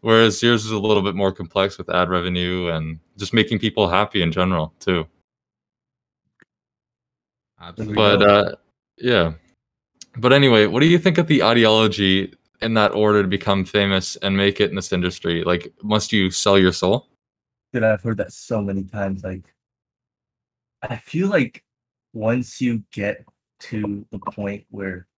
Whereas 0.00 0.42
yours 0.42 0.64
is 0.66 0.70
a 0.70 0.78
little 0.78 1.02
bit 1.02 1.14
more 1.14 1.32
complex 1.32 1.78
with 1.78 1.88
ad 1.88 2.10
revenue 2.10 2.68
and 2.68 3.00
just 3.16 3.32
making 3.32 3.58
people 3.58 3.88
happy 3.88 4.22
in 4.22 4.32
general 4.32 4.74
too. 4.78 5.06
Absolutely. 7.60 7.94
But 7.94 8.22
uh, 8.22 8.54
yeah. 8.98 9.32
But 10.16 10.32
anyway, 10.32 10.66
what 10.66 10.80
do 10.80 10.86
you 10.86 10.98
think 10.98 11.18
of 11.18 11.26
the 11.26 11.42
ideology 11.42 12.34
in 12.60 12.74
that 12.74 12.92
order 12.92 13.22
to 13.22 13.28
become 13.28 13.64
famous 13.64 14.16
and 14.16 14.36
make 14.36 14.60
it 14.60 14.70
in 14.70 14.76
this 14.76 14.92
industry? 14.92 15.42
Like, 15.42 15.72
must 15.82 16.12
you 16.12 16.30
sell 16.30 16.58
your 16.58 16.72
soul? 16.72 17.08
Dude, 17.74 17.82
I've 17.82 18.02
heard 18.04 18.18
that 18.18 18.32
so 18.32 18.62
many 18.62 18.84
times. 18.84 19.24
Like, 19.24 19.52
I 20.80 20.94
feel 20.94 21.26
like 21.26 21.64
once 22.12 22.60
you 22.60 22.84
get 22.92 23.24
to 23.62 24.06
the 24.12 24.20
point 24.20 24.64
where 24.70 25.08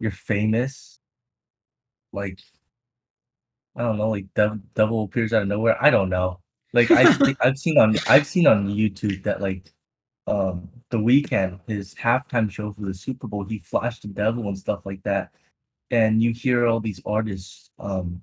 you're 0.00 0.10
famous, 0.10 0.98
like, 2.12 2.40
I 3.76 3.82
don't 3.82 3.96
know, 3.96 4.10
like 4.10 4.26
dev- 4.34 4.58
devil 4.74 5.04
appears 5.04 5.32
out 5.32 5.42
of 5.42 5.48
nowhere. 5.48 5.76
I 5.80 5.88
don't 5.88 6.08
know. 6.08 6.40
Like, 6.72 6.90
I 6.90 7.12
think 7.12 7.38
I've 7.44 7.58
seen 7.58 7.78
on 7.78 7.94
I've 8.08 8.26
seen 8.26 8.48
on 8.48 8.66
YouTube 8.66 9.22
that 9.22 9.40
like, 9.40 9.72
um, 10.26 10.68
the 10.90 10.98
Weeknd 10.98 11.60
his 11.68 11.94
halftime 11.94 12.50
show 12.50 12.72
for 12.72 12.82
the 12.82 12.94
Super 12.94 13.28
Bowl, 13.28 13.44
he 13.44 13.60
flashed 13.60 14.02
the 14.02 14.08
devil 14.08 14.48
and 14.48 14.58
stuff 14.58 14.84
like 14.84 15.04
that, 15.04 15.30
and 15.92 16.20
you 16.20 16.32
hear 16.32 16.66
all 16.66 16.80
these 16.80 17.00
artists, 17.06 17.70
um, 17.78 18.20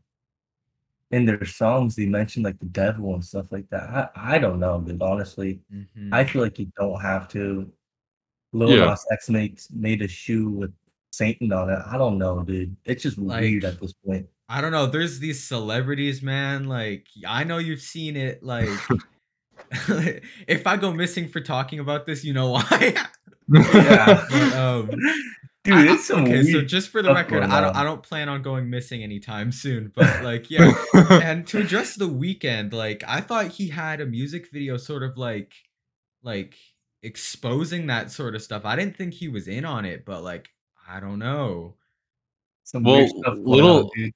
in 1.13 1.25
their 1.25 1.45
songs 1.45 1.95
they 1.95 2.05
mention 2.07 2.43
like 2.43 2.59
the 2.59 2.65
devil 2.65 3.13
and 3.13 3.23
stuff 3.23 3.51
like 3.51 3.69
that. 3.69 4.11
I, 4.17 4.35
I 4.35 4.37
don't 4.39 4.59
know, 4.59 4.81
dude. 4.81 5.01
Honestly, 5.01 5.59
Mhm. 5.71 6.09
I 6.11 6.23
feel 6.23 6.41
like 6.41 6.57
you 6.59 6.71
don't 6.77 6.99
have 7.01 7.27
to. 7.29 7.71
Lil 8.51 8.69
Yeah. 8.71 8.85
Nas 8.85 9.05
X 9.11 9.29
made 9.29 9.59
made 9.71 10.01
a 10.01 10.07
shoe 10.07 10.49
with 10.49 10.73
Satan 11.11 11.51
on 11.53 11.69
it. 11.69 11.79
I 11.85 11.97
don't 11.97 12.17
know, 12.17 12.43
dude. 12.43 12.75
It's 12.85 13.03
just 13.03 13.17
weird 13.17 13.63
at 13.65 13.79
this 13.79 13.93
point. 14.05 14.27
I 14.49 14.61
don't 14.61 14.71
know. 14.71 14.85
There's 14.85 15.19
these 15.19 15.41
celebrities, 15.43 16.21
man. 16.21 16.65
Like 16.65 17.07
I 17.27 17.43
know 17.43 17.57
you've 17.59 17.81
seen 17.81 18.15
it. 18.17 18.43
Like 18.43 18.69
if 20.47 20.67
I 20.67 20.77
go 20.77 20.91
missing 20.93 21.27
for 21.27 21.41
talking 21.41 21.79
about 21.79 22.05
this, 22.05 22.23
you 22.23 22.33
know 22.33 22.49
why. 22.51 22.93
Yeah. 22.95 23.07
But, 24.29 24.53
um, 24.55 24.89
Dude, 25.63 25.73
I- 25.75 25.93
it's 25.93 26.05
some 26.07 26.23
okay. 26.23 26.41
weird. 26.41 26.47
So 26.47 26.61
just 26.61 26.89
for 26.89 27.01
the 27.01 27.13
record, 27.13 27.43
I 27.43 27.61
don't. 27.61 27.69
on. 27.69 27.75
I 27.75 27.83
don't 27.83 28.03
plan 28.03 28.27
on 28.29 28.41
going 28.41 28.69
missing 28.69 29.01
anytime 29.03 29.51
soon. 29.51 29.91
But 29.95 30.23
like, 30.23 30.51
yeah. 30.51 30.73
and 31.09 31.47
to 31.47 31.59
address 31.59 31.95
the 31.95 32.07
Weeknd, 32.09 32.73
like 32.73 33.03
I 33.07 33.21
thought 33.21 33.47
he 33.47 33.69
had 33.69 34.01
a 34.01 34.05
music 34.05 34.49
video, 34.51 34.75
sort 34.77 35.03
of 35.03 35.17
like, 35.17 35.53
like 36.21 36.55
exposing 37.01 37.87
that 37.87 38.11
sort 38.11 38.35
of 38.35 38.41
stuff. 38.41 38.65
I 38.65 38.75
didn't 38.75 38.97
think 38.97 39.13
he 39.13 39.27
was 39.29 39.47
in 39.47 39.63
on 39.65 39.85
it, 39.85 40.05
but 40.05 40.23
like, 40.23 40.49
I 40.89 40.99
don't 40.99 41.19
know. 41.19 41.75
some 42.63 42.83
Well, 42.83 42.97
weird 42.97 43.09
stuff 43.09 43.23
going 43.35 43.43
little- 43.45 43.77
on, 43.85 43.89
dude. 43.95 44.13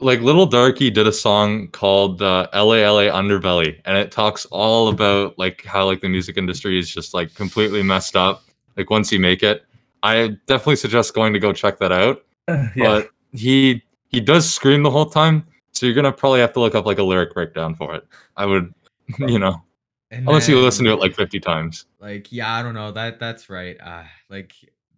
like 0.00 0.20
Little 0.20 0.46
Darkie 0.46 0.90
did 0.90 1.06
a 1.06 1.12
song 1.12 1.68
called 1.68 2.20
uh, 2.20 2.46
"LA 2.52 2.76
Underbelly," 3.10 3.80
and 3.86 3.96
it 3.96 4.10
talks 4.12 4.44
all 4.46 4.88
about 4.88 5.38
like 5.38 5.64
how 5.64 5.86
like 5.86 6.00
the 6.00 6.08
music 6.10 6.36
industry 6.36 6.78
is 6.78 6.90
just 6.90 7.14
like 7.14 7.34
completely 7.34 7.82
messed 7.82 8.16
up. 8.16 8.42
Like 8.76 8.90
once 8.90 9.10
you 9.12 9.18
make 9.20 9.42
it, 9.42 9.64
I 10.04 10.36
definitely 10.46 10.76
suggest 10.76 11.14
going 11.14 11.32
to 11.32 11.38
go 11.40 11.52
check 11.52 11.78
that 11.78 11.90
out. 11.92 12.22
yeah. 12.48 12.68
But 12.76 13.08
he 13.32 13.82
he 14.08 14.20
does 14.20 14.52
scream 14.52 14.82
the 14.84 14.90
whole 14.90 15.06
time, 15.06 15.44
so 15.72 15.86
you're 15.86 15.94
gonna 15.94 16.12
probably 16.12 16.40
have 16.40 16.52
to 16.52 16.60
look 16.60 16.74
up 16.76 16.86
like 16.86 16.98
a 16.98 17.02
lyric 17.02 17.34
breakdown 17.34 17.74
for 17.74 17.94
it. 17.96 18.06
I 18.36 18.46
would, 18.46 18.72
you 19.18 19.38
know, 19.38 19.62
And 20.10 20.28
unless 20.28 20.48
you 20.48 20.60
listen 20.60 20.84
to 20.84 20.92
it 20.92 21.00
like 21.00 21.14
50 21.16 21.40
times. 21.40 21.86
like 22.00 22.30
yeah 22.30 22.54
i 22.54 22.62
don't 22.62 22.74
know 22.74 22.92
that 22.92 23.18
that's 23.18 23.48
right 23.50 23.76
uh 23.82 24.04
like 24.28 24.52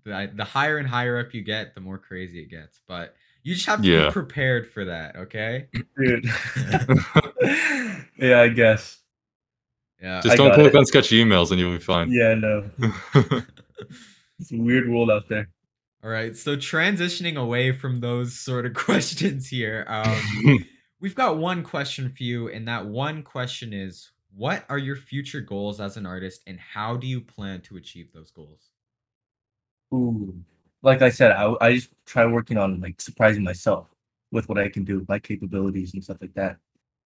the, 0.04 0.30
the 0.34 0.44
higher 0.44 0.78
and 0.78 0.86
higher 0.88 1.18
up 1.18 1.32
you 1.32 1.42
get 1.42 1.74
the 1.74 1.80
more 1.80 1.98
crazy 1.98 2.40
it 2.40 2.50
gets 2.50 2.80
but 2.86 3.14
you 3.42 3.54
just 3.54 3.66
have 3.66 3.80
to 3.82 3.88
Yeah. 3.88 4.06
be 4.08 4.12
prepared 4.12 4.68
for 4.70 4.84
that 4.86 5.16
okay 5.16 5.68
dude. 5.96 6.24
yeah, 8.18 8.40
I 8.42 8.48
guess. 8.48 8.98
yeah 10.02 10.20
Just 10.20 10.32
I 10.34 10.36
don't 10.36 10.52
click 10.54 10.74
it. 10.74 10.76
on 10.76 10.84
sketchy 10.86 11.24
emails 11.24 11.50
and 11.52 11.58
you'll 11.60 11.72
be 11.72 11.78
fine. 11.78 12.10
Yeah, 12.10 12.34
no. 12.34 12.68
It's 14.38 14.52
a 14.52 14.56
weird 14.56 14.88
world 14.88 15.10
out 15.10 15.28
there. 15.28 15.48
all 16.04 16.10
right 16.10 16.36
so 16.36 16.56
transitioning 16.56 17.36
away 17.36 17.72
from 17.72 18.00
those 18.00 18.38
sort 18.38 18.66
of 18.66 18.74
questions 18.86 19.48
here 19.48 19.84
um 19.88 20.64
we've 21.00 21.14
got 21.14 21.38
one 21.38 21.62
question 21.62 22.10
for 22.10 22.22
you 22.22 22.48
and 22.48 22.68
that 22.68 22.86
one 22.86 23.22
question 23.22 23.72
is 23.72 24.10
what 24.34 24.64
are 24.68 24.78
your 24.78 24.96
future 24.96 25.40
goals 25.40 25.80
as 25.80 25.96
an 25.96 26.06
artist 26.06 26.42
and 26.46 26.60
how 26.60 26.96
do 26.96 27.06
you 27.06 27.20
plan 27.20 27.60
to 27.62 27.76
achieve 27.76 28.12
those 28.12 28.30
goals 28.30 28.70
Ooh. 29.94 30.34
Like 30.82 31.02
I 31.02 31.08
said, 31.10 31.32
I, 31.32 31.54
I 31.60 31.74
just 31.74 31.90
try 32.06 32.26
working 32.26 32.58
on 32.58 32.80
like 32.80 33.00
surprising 33.00 33.42
myself 33.42 33.88
with 34.30 34.48
what 34.48 34.58
I 34.58 34.68
can 34.68 34.84
do, 34.84 35.04
my 35.08 35.18
capabilities 35.18 35.94
and 35.94 36.02
stuff 36.04 36.18
like 36.20 36.34
that. 36.34 36.58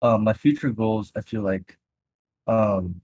Um, 0.02 0.24
my 0.24 0.34
future 0.34 0.70
goals, 0.70 1.12
I 1.16 1.22
feel 1.22 1.42
like, 1.42 1.78
um, 2.48 3.02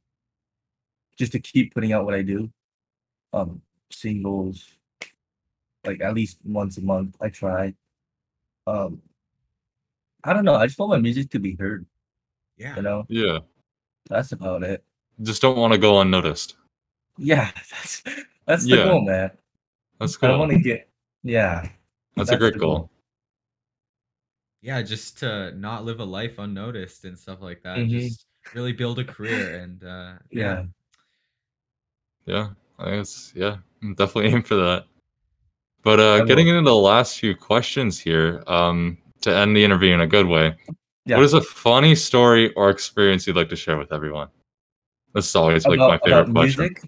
just 1.17 1.31
to 1.33 1.39
keep 1.39 1.73
putting 1.73 1.93
out 1.93 2.05
what 2.05 2.13
I 2.13 2.21
do, 2.21 2.51
um, 3.33 3.61
singles, 3.91 4.65
like 5.85 6.01
at 6.01 6.13
least 6.13 6.37
once 6.43 6.77
a 6.77 6.81
month. 6.81 7.15
I 7.21 7.29
try. 7.29 7.73
Um, 8.67 9.01
I 10.23 10.33
don't 10.33 10.45
know. 10.45 10.55
I 10.55 10.65
just 10.65 10.79
want 10.79 10.91
my 10.91 10.97
music 10.99 11.29
to 11.31 11.39
be 11.39 11.55
heard. 11.55 11.85
yeah 12.57 12.75
You 12.77 12.81
know, 12.81 13.05
yeah. 13.09 13.39
that's 14.09 14.31
about 14.31 14.63
it. 14.63 14.83
Just 15.21 15.41
don't 15.41 15.57
want 15.57 15.73
to 15.73 15.79
go 15.79 16.01
unnoticed. 16.01 16.55
Yeah, 17.17 17.51
that's 17.71 18.03
that's 18.45 18.63
the 18.65 18.77
Yeah. 18.77 18.83
goal, 18.85 19.01
man. 19.05 19.31
That's 19.99 20.17
cool. 20.17 20.29
I 20.29 20.31
cool. 20.33 20.39
want 20.39 20.51
to 20.51 20.59
get. 20.59 20.89
Yeah, 21.23 21.61
That's, 22.15 22.29
a 22.29 22.31
that's 22.33 22.39
great 22.39 22.53
the 22.53 22.59
goal. 22.59 22.77
goal. 22.77 22.89
yeah 24.61 24.81
just 24.81 25.17
to 25.19 25.51
not 25.57 25.85
live 25.85 25.99
a 25.99 26.03
life 26.05 26.37
unnoticed 26.39 27.05
and 27.05 27.17
stuff 27.17 27.41
like 27.41 27.61
that 27.63 27.77
Mhm. 27.77 27.89
just 27.89 28.25
really 28.53 28.73
build 28.73 28.99
a 28.99 29.03
career 29.03 29.59
and 29.61 29.83
uh 29.83 30.13
yeah. 30.31 30.65
Yeah, 32.25 32.49
I 32.79 32.91
guess. 32.97 33.31
Yeah, 33.35 33.53
I'm 33.53 33.61
definitely 33.93 34.27
aim 34.33 34.43
for 34.43 34.55
that. 34.55 34.85
But 35.83 35.99
uh, 35.99 36.23
getting 36.25 36.47
into 36.47 36.63
the 36.63 36.75
last 36.75 37.19
few 37.19 37.35
questions 37.35 37.99
here, 37.99 38.43
um, 38.47 38.97
to 39.21 39.35
end 39.35 39.55
the 39.55 39.63
interview 39.63 39.93
in 39.93 40.01
a 40.01 40.07
good 40.07 40.25
way. 40.27 40.55
Yeah. 41.05 41.17
What 41.17 41.25
is 41.25 41.33
a 41.33 41.41
funny 41.41 41.93
story 41.93 42.51
or 42.53 42.69
experience 42.69 43.27
you'd 43.27 43.35
like 43.35 43.49
to 43.49 43.55
share 43.55 43.77
with 43.77 43.91
everyone? 43.93 44.29
This 45.13 45.29
is 45.29 45.35
always 45.35 45.65
like 45.67 45.77
my 45.79 45.99
favorite 45.99 46.21
about 46.29 46.33
question. 46.33 46.61
music? 46.61 46.83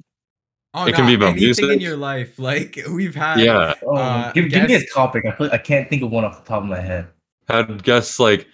Oh, 0.73 0.85
It 0.85 0.95
can 0.95 1.05
be 1.05 1.13
about 1.13 1.37
anything 1.37 1.71
in 1.71 1.79
your 1.79 1.97
life. 1.97 2.37
Like 2.39 2.79
we've 2.91 3.15
had. 3.15 3.39
Yeah, 3.39 3.73
Uh, 3.87 4.31
give, 4.33 4.49
give 4.49 4.67
me 4.67 4.75
a 4.75 4.85
topic. 4.87 5.25
I 5.25 5.31
feel, 5.31 5.49
I 5.51 5.57
can't 5.57 5.87
think 5.89 6.01
of 6.03 6.11
one 6.11 6.25
off 6.25 6.43
the 6.43 6.47
top 6.47 6.63
of 6.63 6.69
my 6.69 6.79
head. 6.79 7.07
had 7.47 7.83
guests 7.83 8.19
like, 8.19 8.47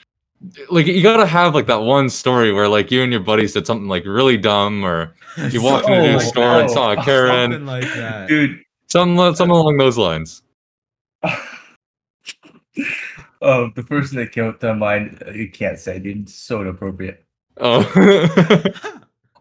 like 0.69 0.85
you 0.87 1.01
gotta 1.01 1.25
have 1.25 1.55
like 1.55 1.67
that 1.67 1.81
one 1.81 2.09
story 2.09 2.51
where 2.51 2.67
like 2.67 2.91
you 2.91 3.01
and 3.03 3.11
your 3.11 3.21
buddy 3.21 3.47
said 3.47 3.65
something 3.65 3.87
like 3.87 4.05
really 4.05 4.37
dumb 4.37 4.83
or 4.83 5.15
you 5.49 5.61
walked 5.61 5.87
into 5.89 6.13
Oh, 6.13 6.17
a 6.17 6.19
store 6.19 6.59
and 6.59 6.69
oh, 6.69 6.73
saw 6.73 6.91
a 6.91 6.97
oh, 6.97 7.03
Karen, 7.05 7.51
Something 7.51 7.65
like 7.65 7.93
that. 7.93 8.27
Dude. 8.27 8.61
something 8.87 9.17
something 9.35 9.49
along 9.55 9.77
those 9.77 9.97
lines. 9.97 10.41
oh, 13.41 13.69
the 13.75 13.83
person 13.83 14.17
that 14.17 14.31
came 14.31 14.45
up 14.47 14.59
to 14.59 14.73
mind, 14.75 15.23
uh, 15.25 15.31
you 15.31 15.49
can't 15.49 15.79
say, 15.79 15.99
dude. 15.99 16.23
It's 16.23 16.35
so 16.35 16.61
inappropriate. 16.61 17.23
Oh, 17.57 17.83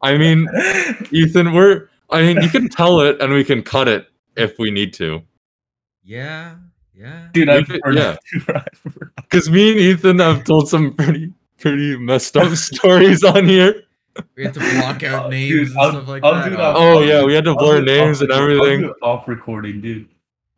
I 0.03 0.17
mean, 0.19 0.49
Ethan, 1.11 1.53
we're. 1.53 1.89
I 2.11 2.21
mean, 2.23 2.43
you 2.43 2.51
can 2.51 2.69
tell 2.69 3.01
it 3.01 3.21
and 3.23 3.33
we 3.33 3.43
can 3.43 3.63
cut 3.63 3.89
it 3.89 4.07
if 4.37 4.59
we 4.59 4.71
need 4.71 4.93
to. 4.95 5.23
yeah. 6.05 6.57
Yeah. 6.95 7.29
Dude, 7.33 7.49
I've 7.49 7.67
could- 7.67 7.81
heard 7.85 7.97
yeah. 7.97 8.17
Because 9.23 9.51
me 9.51 9.71
and 9.73 9.81
Ethan 9.81 10.19
have 10.19 10.45
told 10.45 10.69
some 10.69 10.95
pretty 10.95 11.33
pretty 11.59 11.97
messed 11.97 12.37
up 12.37 12.53
stories 12.57 13.25
on 13.25 13.47
here. 13.49 13.83
We 14.37 14.45
had 14.45 14.53
to 14.55 14.61
block 14.61 15.03
out 15.05 15.27
Uh, 15.27 15.29
names 15.31 15.51
dude, 15.51 15.69
and 15.71 15.79
I'll- 15.79 15.91
stuff 15.93 16.09
like 16.09 16.23
I'll 16.25 16.35
that. 16.35 16.49
do 16.51 16.55
Oh, 16.55 16.59
that. 16.59 16.77
Oh 16.77 17.01
yeah, 17.01 17.25
we 17.25 17.33
had 17.35 17.45
to 17.45 17.51
I'll 17.51 17.57
blur 17.59 17.81
names 17.83 18.19
off 18.19 18.23
and 18.23 18.31
record- 18.31 18.33
I'll 18.33 18.43
everything. 18.43 18.81
do 18.83 18.91
it 18.91 18.97
off 19.03 19.27
recording, 19.29 19.81
dude. 19.81 20.09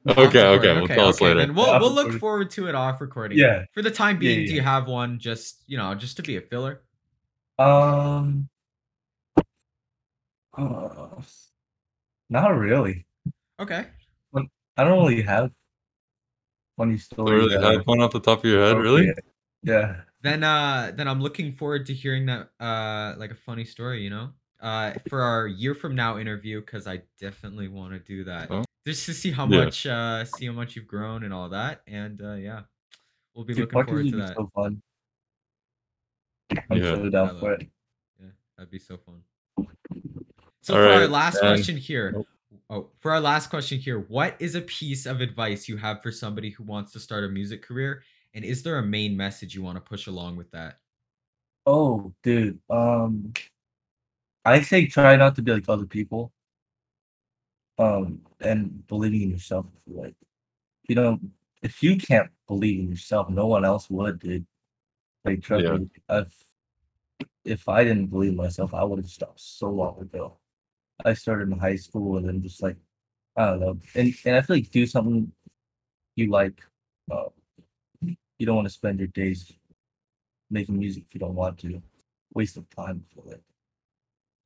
off 0.09 0.19
Okay, 0.19 0.45
okay, 0.45 0.73
we'll 0.75 0.89
tell 0.89 1.09
us 1.09 1.21
later. 1.21 1.39
Then 1.41 1.55
we'll 1.55 1.71
Off 1.71 1.81
we'll 1.81 1.93
look 1.93 2.19
forward 2.21 2.51
to 2.51 2.69
it 2.69 2.75
off 2.75 3.01
recording. 3.01 3.39
Yeah. 3.39 3.65
For 3.73 3.81
the 3.83 3.91
time 3.91 4.17
Yeah, 4.17 4.21
being, 4.21 4.41
yeah, 4.41 4.47
do 4.49 4.55
you 4.55 4.61
have 4.61 4.87
one 4.89 5.19
just 5.21 5.63
you 5.67 5.79
know 5.79 5.95
just 5.95 6.17
to 6.17 6.23
be 6.23 6.37
a 6.37 6.41
filler? 6.43 6.83
Um. 7.59 8.49
uh, 10.59 11.21
not 12.29 12.49
really. 12.57 13.07
Okay. 13.61 13.87
I 14.77 14.83
don't 14.83 14.99
really 15.05 15.23
have 15.23 15.53
funny 16.77 16.99
story. 16.99 17.27
stories. 17.29 17.45
really 17.53 17.63
that 17.63 17.73
had 17.79 17.87
one 17.87 18.01
off 18.01 18.13
the 18.13 18.21
top 18.21 18.39
of 18.41 18.45
your 18.45 18.63
are 18.63 18.69
head, 18.69 18.79
really? 18.79 19.09
appropriate. 19.11 19.25
Yeah. 19.63 20.01
Then 20.23 20.43
uh 20.45 20.93
then 20.97 21.07
I'm 21.09 21.21
looking 21.21 21.53
forward 21.53 21.87
to 21.87 21.95
hearing 21.95 22.27
that 22.27 22.51
uh 22.61 23.15
like 23.19 23.31
a 23.31 23.35
funny 23.35 23.65
story, 23.65 24.03
you 24.03 24.11
know? 24.11 24.31
Uh 24.61 24.93
for 25.09 25.21
our 25.23 25.47
year 25.47 25.75
from 25.75 25.95
now 25.95 26.19
interview 26.19 26.61
cuz 26.63 26.87
I 26.87 27.03
definitely 27.21 27.69
want 27.69 27.93
to 27.93 27.99
do 27.99 28.25
that. 28.25 28.51
Oh. 28.51 28.65
Just 28.87 29.07
to 29.07 29.15
see 29.15 29.31
how 29.31 29.47
Yeah. 29.49 29.65
much 29.65 29.87
uh 29.87 30.25
see 30.25 30.47
how 30.47 30.53
much 30.53 30.77
you've 30.77 30.87
grown 30.87 31.25
and 31.25 31.33
all 31.33 31.49
that 31.51 31.83
and 31.87 32.21
uh 32.23 32.35
yeah. 32.35 32.63
We'll 33.35 33.45
be 33.45 33.55
Dude, 33.55 33.73
looking 33.75 33.85
forward 33.87 34.11
to 34.11 34.17
that. 34.19 34.37
so 34.37 34.47
fun. 34.55 34.83
I'm 36.71 36.79
Yeah. 36.79 36.95
so 36.95 37.09
down 37.11 37.39
for 37.41 37.53
it. 37.55 37.63
it. 37.63 37.69
Yeah, 38.21 38.27
that'd 38.57 38.71
be 38.71 38.79
so 38.79 38.97
fun. 38.97 39.23
So 40.63 40.75
All 40.75 40.81
for 40.81 40.89
our 40.89 41.07
last 41.09 41.35
and- 41.37 41.49
question 41.49 41.77
here, 41.77 42.13
Nope. 42.13 42.29
Oh, 42.75 42.91
for 43.01 43.13
our 43.13 43.21
last 43.21 43.49
question 43.51 43.79
here, 43.79 44.01
what 44.09 44.37
is 44.41 44.55
a 44.55 44.63
piece 44.63 45.07
of 45.07 45.21
advice 45.21 45.69
you 45.69 45.77
have 45.79 46.03
for 46.03 46.13
somebody 46.13 46.51
who 46.51 46.65
wants 46.65 46.93
to 46.93 47.01
start 47.01 47.25
a 47.25 47.29
music 47.29 47.63
career, 47.63 48.03
and 48.35 48.45
is 48.45 48.63
there 48.63 48.79
a 48.79 48.83
main 48.87 49.17
message 49.17 49.55
you 49.55 49.63
want 49.63 49.77
to 49.77 49.81
push 49.81 50.07
along 50.09 50.37
with 50.37 50.51
that? 50.53 50.81
Oh, 51.67 52.13
dude. 52.23 52.61
Um, 52.71 53.33
I 54.45 54.61
say 54.63 54.87
try 54.87 55.17
not 55.17 55.37
to 55.37 55.43
be 55.43 55.53
like 55.53 55.69
other 55.69 55.87
people. 55.87 56.33
Um, 57.79 58.21
and 58.41 58.87
believing 58.87 59.23
in 59.23 59.31
yourself. 59.31 59.67
if 59.77 59.83
you 59.87 60.01
Like, 60.01 60.15
you 60.89 60.95
know, 60.95 61.21
if 61.63 61.83
you 61.83 61.97
can't 61.97 62.31
believe 62.47 62.81
in 62.81 62.91
yourself, 62.91 63.31
no 63.31 63.47
one 63.47 63.65
else 63.65 63.91
would, 63.91 64.21
dude. 64.21 64.47
Like, 65.25 65.43
trust 65.43 65.65
Yeah. 65.65 65.79
me. 65.79 65.91
If 66.11 66.45
if 67.45 67.69
I 67.69 67.85
didn't 67.85 68.07
believe 68.09 68.31
in 68.33 68.37
myself, 68.37 68.75
I 68.75 68.85
would 68.85 68.99
have 68.99 69.11
stopped 69.11 69.41
so 69.41 69.71
long 69.71 70.01
ago. 70.01 70.39
I 71.05 71.15
started 71.15 71.51
in 71.51 71.59
high 71.59 71.77
school 71.77 72.17
and 72.17 72.27
then 72.29 72.43
just 72.43 72.63
like, 72.63 72.77
I 73.37 73.47
don't 73.47 73.61
know. 73.61 73.79
And 73.95 74.15
and 74.25 74.37
I 74.37 74.41
feel 74.41 74.57
like 74.57 74.71
do 74.71 74.87
something 74.87 75.31
you 76.17 76.31
like. 76.31 76.63
Uh, 77.11 77.25
you 78.39 78.47
don't 78.47 78.57
want 78.57 78.67
to 78.69 78.73
spend 78.75 78.99
your 78.99 79.09
days 79.09 79.53
making 80.51 80.79
music 80.79 81.05
if 81.07 81.15
you 81.15 81.21
don't 81.21 81.35
want 81.35 81.59
to. 81.59 81.83
Waste 82.35 82.57
of 82.57 82.69
time, 82.71 83.05
I 83.05 83.15
feel 83.15 83.31
like. 83.31 83.43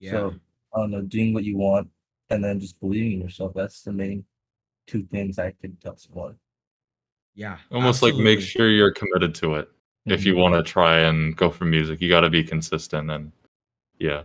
Yeah. 0.00 0.10
So 0.12 0.34
I 0.74 0.80
don't 0.80 0.90
know, 0.90 1.02
doing 1.02 1.32
what 1.34 1.44
you 1.44 1.56
want 1.56 1.88
and 2.30 2.44
then 2.44 2.60
just 2.60 2.78
believing 2.80 3.12
in 3.12 3.20
yourself. 3.22 3.52
That's 3.54 3.82
the 3.82 3.92
main 3.92 4.24
two 4.86 5.02
things 5.04 5.38
I 5.38 5.50
could 5.52 5.80
tell 5.80 5.96
someone. 5.96 6.36
yeah. 7.34 7.58
Almost 7.70 8.02
like 8.02 8.14
make 8.16 8.40
sure 8.40 8.68
you're 8.68 8.92
committed 8.92 9.34
to 9.36 9.54
it. 9.54 9.68
If 10.06 10.24
you 10.24 10.34
Mhm. 10.34 10.40
want 10.40 10.54
to 10.54 10.62
try 10.62 11.00
and 11.00 11.36
go 11.36 11.50
for 11.50 11.66
music, 11.66 12.00
you 12.00 12.08
got 12.08 12.22
to 12.22 12.30
be 12.30 12.42
consistent 12.42 13.10
and 13.10 13.30
yeah. 13.98 14.24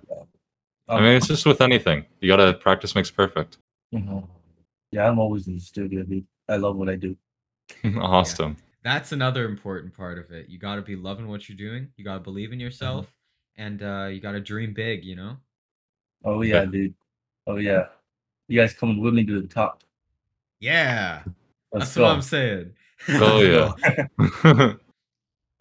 I 0.88 1.00
mean, 1.00 1.16
it's 1.16 1.28
just 1.28 1.46
with 1.46 1.62
anything. 1.62 2.06
You 2.20 2.28
got 2.30 2.38
to 2.38 2.54
practice 2.54 2.94
makes 2.96 3.10
perfect. 3.12 3.58
mhm. 3.94 4.28
Yeah, 4.92 5.08
I'm 5.08 5.18
always 5.18 5.48
in 5.48 5.56
the 5.56 5.60
studio, 5.62 6.04
dude. 6.04 6.26
I 6.50 6.58
love 6.58 6.76
what 6.76 6.90
I 6.90 6.96
do. 6.96 7.16
awesome. 8.00 8.58
That's 8.84 9.12
another 9.14 9.46
important 9.46 9.96
part 9.96 10.20
of 10.20 10.30
it. 10.32 10.50
You 10.50 10.60
got 10.60 10.76
to 10.76 10.82
be 10.82 10.96
loving 10.96 11.28
what 11.28 11.48
you're 11.48 11.58
doing. 11.58 11.88
You 11.96 12.04
got 12.04 12.16
to 12.16 12.20
believe 12.20 12.52
in 12.52 12.60
yourself, 12.60 13.08
and 13.56 13.82
uh, 13.82 14.08
you 14.12 14.20
got 14.20 14.34
to 14.34 14.42
dream 14.42 14.74
big. 14.74 15.04
You 15.06 15.16
know. 15.16 15.38
Oh 16.26 16.42
yeah, 16.42 16.64
Yeah. 16.64 16.66
dude. 16.66 16.94
Oh 17.48 17.56
yeah. 17.58 17.86
You 18.50 18.60
guys 18.60 18.74
coming 18.74 19.00
with 19.02 19.14
me 19.14 19.26
to 19.26 19.42
the 19.42 19.48
top. 19.48 19.84
Yeah. 20.60 21.24
Let's 21.72 21.86
That's 21.88 21.96
go. 21.96 22.04
what 22.04 22.12
I'm 22.12 22.22
saying. 22.22 22.74
Oh, 23.10 23.74
yeah. 24.28 24.74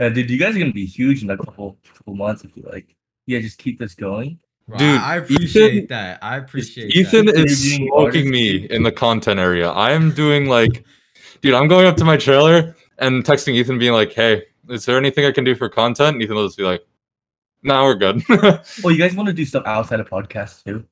Uh, 0.00 0.08
dude, 0.08 0.30
you 0.30 0.38
guys 0.38 0.56
are 0.56 0.58
gonna 0.58 0.72
be 0.72 0.86
huge 0.86 1.22
in 1.22 1.30
a 1.30 1.36
couple 1.36 1.78
couple 1.94 2.14
months 2.16 2.42
if 2.42 2.56
you 2.56 2.64
like. 2.64 2.96
Yeah, 3.26 3.38
just 3.38 3.58
keep 3.58 3.78
this 3.78 3.94
going. 3.94 4.38
Wow, 4.72 4.78
Dude, 4.78 5.00
I 5.00 5.16
appreciate 5.16 5.74
Ethan- 5.74 5.86
that. 5.88 6.18
I 6.22 6.36
appreciate 6.36 6.94
Ethan 6.94 7.26
that. 7.26 7.36
is 7.36 7.64
Interviewing 7.72 7.90
smoking 7.92 8.30
me 8.30 8.66
in 8.70 8.82
the 8.82 8.92
content 8.92 9.38
area. 9.40 9.70
I'm 9.72 10.12
doing 10.12 10.46
like, 10.46 10.84
dude, 11.42 11.54
I'm 11.54 11.68
going 11.68 11.86
up 11.86 11.96
to 11.98 12.04
my 12.04 12.16
trailer 12.16 12.74
and 12.98 13.24
texting 13.24 13.54
Ethan, 13.54 13.78
being 13.78 13.92
like, 13.92 14.12
"Hey, 14.12 14.42
is 14.68 14.84
there 14.86 14.96
anything 14.96 15.24
I 15.26 15.32
can 15.32 15.44
do 15.44 15.54
for 15.54 15.68
content?" 15.68 16.14
And 16.14 16.22
Ethan 16.22 16.36
will 16.36 16.46
just 16.46 16.56
be 16.58 16.64
like, 16.64 16.82
"No, 17.62 17.84
we're 17.84 17.94
good." 17.96 18.22
well, 18.82 18.90
you 18.92 18.98
guys 18.98 19.14
want 19.14 19.26
to 19.28 19.32
do 19.32 19.44
stuff 19.44 19.64
outside 19.66 20.00
of 20.00 20.08
podcasts 20.08 20.64
too? 20.64 20.84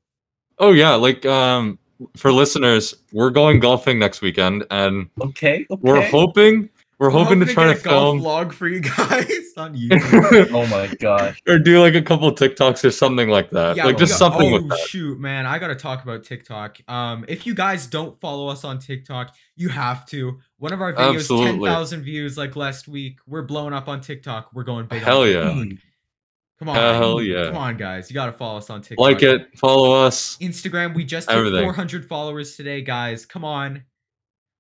oh 0.59 0.73
yeah, 0.73 0.95
like 0.95 1.25
um, 1.25 1.79
for 2.17 2.33
listeners, 2.33 2.95
we're 3.13 3.31
going 3.31 3.61
golfing 3.61 3.99
next 3.99 4.21
weekend, 4.21 4.65
and 4.71 5.09
Okay. 5.23 5.67
Okay. 5.71 5.81
we're 5.83 6.03
hoping 6.09 6.69
we're 7.01 7.07
I'm 7.07 7.13
hoping 7.15 7.41
to 7.41 7.47
try 7.47 7.69
get 7.73 7.83
to 7.83 7.89
a 7.89 7.93
golf 7.93 8.21
film 8.21 8.21
vlog 8.21 8.53
for 8.53 8.69
you 8.69 8.81
guys 8.81 9.27
on 9.57 9.75
YouTube. 9.77 10.53
Oh 10.53 10.67
my 10.67 10.87
gosh. 10.97 11.41
or 11.49 11.59
do 11.59 11.81
like 11.81 11.95
a 11.95 12.03
couple 12.03 12.31
TikToks 12.31 12.85
or 12.85 12.91
something 12.91 13.31
like 13.31 13.49
that. 13.51 13.79
like 13.79 13.97
just 13.97 14.13
got- 14.13 14.19
something 14.19 14.51
oh, 14.51 14.53
with 14.57 14.69
that. 14.69 14.79
shoot, 14.81 15.19
man, 15.19 15.47
I 15.47 15.59
gotta 15.59 15.75
talk 15.75 16.03
about 16.03 16.25
TikTok. 16.25 16.77
Um, 16.89 17.25
if 17.27 17.47
you 17.47 17.55
guys 17.55 17.87
don't 17.87 18.21
follow 18.21 18.49
us 18.49 18.65
on 18.65 18.79
TikTok, 18.79 19.35
you 19.57 19.71
have 19.71 20.05
to. 20.07 20.39
One 20.59 20.75
of 20.75 20.83
our 20.83 20.93
videos, 20.93 20.99
ten 20.99 21.17
Absolutely. 21.17 21.71
thousand 21.71 22.03
views, 22.03 22.37
like 22.37 22.55
last 22.55 22.87
week. 22.87 23.19
We're 23.27 23.43
blowing 23.45 23.73
up 23.73 23.89
on 23.89 24.03
TikTok. 24.03 24.51
We're 24.53 24.65
going 24.65 24.85
big. 24.85 24.99
on 24.99 25.05
Hell 25.07 25.27
yeah. 25.27 25.55
TikTok. 25.55 25.79
Come 26.59 26.69
on, 26.69 26.77
Hell 26.77 27.23
yeah. 27.23 27.47
come 27.47 27.57
on, 27.57 27.79
guys, 27.79 28.11
you 28.11 28.15
gotta 28.15 28.33
follow 28.33 28.59
us 28.59 28.69
on 28.69 28.83
TikTok. 28.83 29.03
Like 29.03 29.23
it, 29.23 29.57
follow 29.57 29.93
us. 30.05 30.37
Instagram, 30.43 30.95
we 30.95 31.05
just 31.05 31.31
hit 31.31 31.63
400 31.63 32.05
followers 32.05 32.57
today, 32.57 32.83
guys. 32.83 33.25
Come 33.25 33.47
on. 33.47 33.85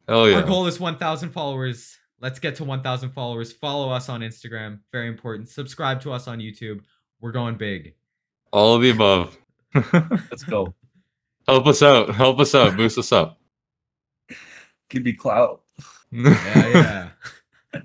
Hell 0.08 0.26
yeah! 0.26 0.36
Our 0.36 0.42
goal 0.42 0.66
is 0.66 0.80
1,000 0.80 1.28
followers. 1.28 1.98
Let's 2.20 2.38
get 2.38 2.54
to 2.56 2.64
1,000 2.64 3.10
followers. 3.10 3.50
Follow 3.50 3.90
us 3.90 4.08
on 4.10 4.20
Instagram. 4.20 4.80
Very 4.92 5.08
important. 5.08 5.48
Subscribe 5.48 6.02
to 6.02 6.12
us 6.12 6.28
on 6.28 6.38
YouTube. 6.38 6.80
We're 7.20 7.32
going 7.32 7.56
big. 7.56 7.94
All 8.52 8.74
of 8.74 8.82
the 8.82 8.90
above. 8.90 9.38
Let's 9.74 10.44
go. 10.44 10.74
Help 11.46 11.66
us 11.66 11.82
out. 11.82 12.14
Help 12.14 12.38
us 12.38 12.54
out. 12.54 12.76
Boost 12.76 12.98
us 12.98 13.12
up. 13.12 13.40
Give 14.88 15.02
me 15.02 15.12
clout. 15.12 15.62
Yeah, 16.10 16.68
yeah. 16.68 17.08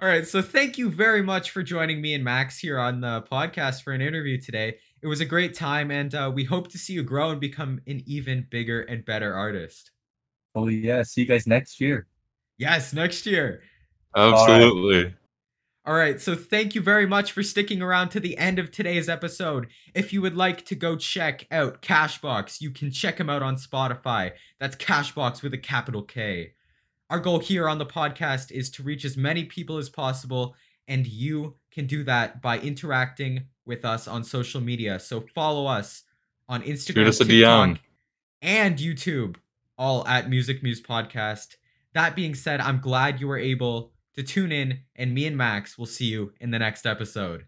All 0.00 0.08
right. 0.08 0.26
So 0.26 0.40
thank 0.42 0.78
you 0.78 0.90
very 0.90 1.22
much 1.22 1.50
for 1.50 1.62
joining 1.62 2.00
me 2.00 2.14
and 2.14 2.22
Max 2.22 2.58
here 2.58 2.78
on 2.78 3.00
the 3.00 3.22
podcast 3.22 3.82
for 3.82 3.92
an 3.92 4.00
interview 4.00 4.40
today. 4.40 4.76
It 5.02 5.06
was 5.06 5.20
a 5.20 5.24
great 5.24 5.54
time, 5.54 5.90
and 5.90 6.14
uh, 6.14 6.30
we 6.32 6.44
hope 6.44 6.68
to 6.72 6.78
see 6.78 6.92
you 6.92 7.02
grow 7.02 7.30
and 7.30 7.40
become 7.40 7.80
an 7.86 8.02
even 8.06 8.46
bigger 8.50 8.82
and 8.82 9.04
better 9.04 9.34
artist. 9.34 9.90
Oh 10.54 10.68
yeah. 10.68 11.02
See 11.02 11.22
you 11.22 11.26
guys 11.26 11.46
next 11.46 11.80
year. 11.80 12.06
Yes, 12.58 12.92
next 12.92 13.24
year. 13.24 13.62
Absolutely. 14.16 15.14
All 15.86 15.94
right, 15.94 16.20
so 16.20 16.34
thank 16.34 16.74
you 16.74 16.82
very 16.82 17.06
much 17.06 17.32
for 17.32 17.42
sticking 17.42 17.80
around 17.80 18.10
to 18.10 18.20
the 18.20 18.36
end 18.36 18.58
of 18.58 18.70
today's 18.70 19.08
episode. 19.08 19.68
If 19.94 20.12
you 20.12 20.20
would 20.20 20.36
like 20.36 20.66
to 20.66 20.74
go 20.74 20.96
check 20.96 21.46
out 21.50 21.80
Kashbocks, 21.80 22.60
you 22.60 22.70
can 22.70 22.90
check 22.90 23.18
him 23.18 23.30
out 23.30 23.42
on 23.42 23.56
Spotify. 23.56 24.32
That's 24.60 24.76
Kashbocks 24.76 25.42
with 25.42 25.54
a 25.54 25.58
capital 25.58 26.02
K. 26.02 26.52
Our 27.08 27.20
goal 27.20 27.38
here 27.38 27.70
on 27.70 27.78
the 27.78 27.86
podcast 27.86 28.50
is 28.52 28.68
to 28.72 28.82
reach 28.82 29.06
as 29.06 29.16
many 29.16 29.44
people 29.44 29.78
as 29.78 29.88
possible, 29.88 30.54
and 30.86 31.06
you 31.06 31.54
can 31.72 31.86
do 31.86 32.04
that 32.04 32.42
by 32.42 32.58
interacting 32.58 33.44
with 33.64 33.84
us 33.86 34.06
on 34.06 34.24
social 34.24 34.60
media. 34.60 35.00
So 35.00 35.24
follow 35.34 35.66
us 35.66 36.02
on 36.50 36.62
Instagram, 36.62 37.06
us 37.06 37.20
a 37.20 37.24
TikTok, 37.24 37.68
DM. 37.68 37.78
and 38.42 38.76
YouTube, 38.76 39.36
all 39.78 40.06
at 40.06 40.28
Music 40.28 40.62
Muse 40.62 40.82
Podcast. 40.82 41.56
That 41.94 42.14
being 42.14 42.34
said, 42.34 42.60
I'm 42.60 42.80
glad 42.80 43.20
you 43.20 43.26
were 43.26 43.38
able 43.38 43.92
to 44.14 44.22
tune 44.22 44.52
in, 44.52 44.80
and 44.94 45.14
me 45.14 45.26
and 45.26 45.36
Max 45.36 45.76
will 45.76 45.86
see 45.86 46.06
you 46.06 46.32
in 46.40 46.50
the 46.50 46.58
next 46.58 46.86
episode. 46.86 47.46